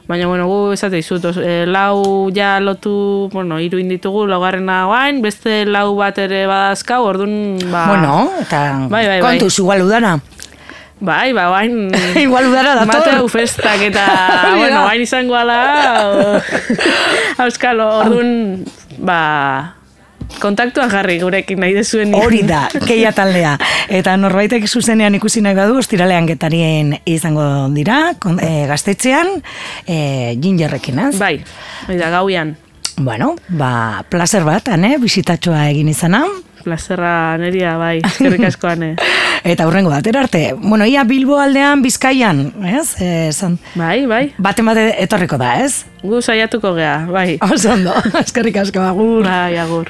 baina, 0.08 0.28
bueno, 0.28 0.48
gu 0.48 0.74
esate 0.76 1.00
izut, 1.00 1.24
os- 1.26 1.38
e, 1.40 1.66
lau 1.66 2.30
ja 2.36 2.60
lotu, 2.60 3.30
bueno, 3.32 3.60
hiru 3.60 3.80
inditugu, 3.80 4.26
laugarrena 4.28 4.86
guain, 4.86 5.22
beste 5.24 5.66
lau 5.66 5.96
bat 5.96 6.18
ere 6.20 6.46
badazkau, 6.48 7.04
orduan, 7.08 7.58
ba... 7.72 7.86
Bueno, 7.88 8.32
eta 8.42 8.88
Bai, 8.90 9.08
bai, 9.08 9.20
bai. 9.22 9.38
kontuz, 9.40 9.60
igual 9.60 9.82
udara. 9.88 10.20
Bai, 11.04 11.34
ba, 11.36 11.50
guain... 11.52 11.90
Igual 12.16 12.48
udara 12.48 12.76
dator. 12.80 12.88
Mateu 12.88 13.28
festak 13.28 13.82
eta, 13.90 14.04
bueno, 14.60 14.84
guain 14.88 15.02
izango 15.04 15.36
ala, 15.36 15.60
auskalo, 17.44 17.88
orduan, 18.04 18.64
ba, 19.00 19.76
kontaktuan 20.42 20.90
jarri 20.92 21.20
gurekin 21.22 21.60
nahi 21.60 21.74
dezuen. 21.76 22.14
Hori 22.16 22.42
da, 22.48 22.66
keia 22.90 23.12
taldea. 23.16 23.56
Eta 23.90 24.16
norbaitek 24.18 24.68
zuzenean 24.68 25.16
ikusi 25.20 25.42
nahi 25.46 25.58
badu, 25.58 25.78
ostiralean 25.82 26.28
getarien 26.30 26.96
izango 27.06 27.46
dira, 27.76 28.14
kon, 28.20 28.40
e, 28.44 28.66
gaztetxean, 28.70 29.36
e, 29.88 29.98
gingerrekin, 30.42 31.00
ez? 31.10 31.14
Bai, 31.20 31.38
hori 31.88 32.00
da, 32.00 32.10
gauian. 32.14 32.56
Bueno, 32.98 33.34
ba, 33.50 34.04
placer 34.10 34.44
bat, 34.46 34.68
ane, 34.70 34.98
bisitatxoa 35.02 35.70
egin 35.72 35.90
izana. 35.90 36.24
Plazerra 36.64 37.36
neria, 37.42 37.74
bai, 37.76 37.98
eskerrik 38.06 38.46
asko 38.48 38.70
ane. 38.70 38.94
Eta 39.52 39.66
hurrengo 39.68 39.90
batera 39.92 40.22
arte. 40.24 40.54
Bueno, 40.56 40.86
ia 40.88 41.04
Bilbo 41.04 41.36
aldean, 41.42 41.82
Bizkaian, 41.84 42.54
ez? 42.64 42.94
E, 43.04 43.10
zan, 43.34 43.58
Bai, 43.76 44.06
bai, 44.08 44.24
baten 44.38 44.70
bate 44.70 44.86
etorriko 45.04 45.42
da, 45.42 45.58
ez? 45.66 45.84
gu 46.04 46.22
saiatuko 46.22 46.74
gea, 46.76 46.96
bai. 47.12 47.38
Oso 47.52 47.74
ondo, 47.74 47.94
eskerrik 48.24 48.62
asko, 48.64 48.80
agur. 48.86 49.24
Bai, 49.28 49.58
agur. 49.58 49.90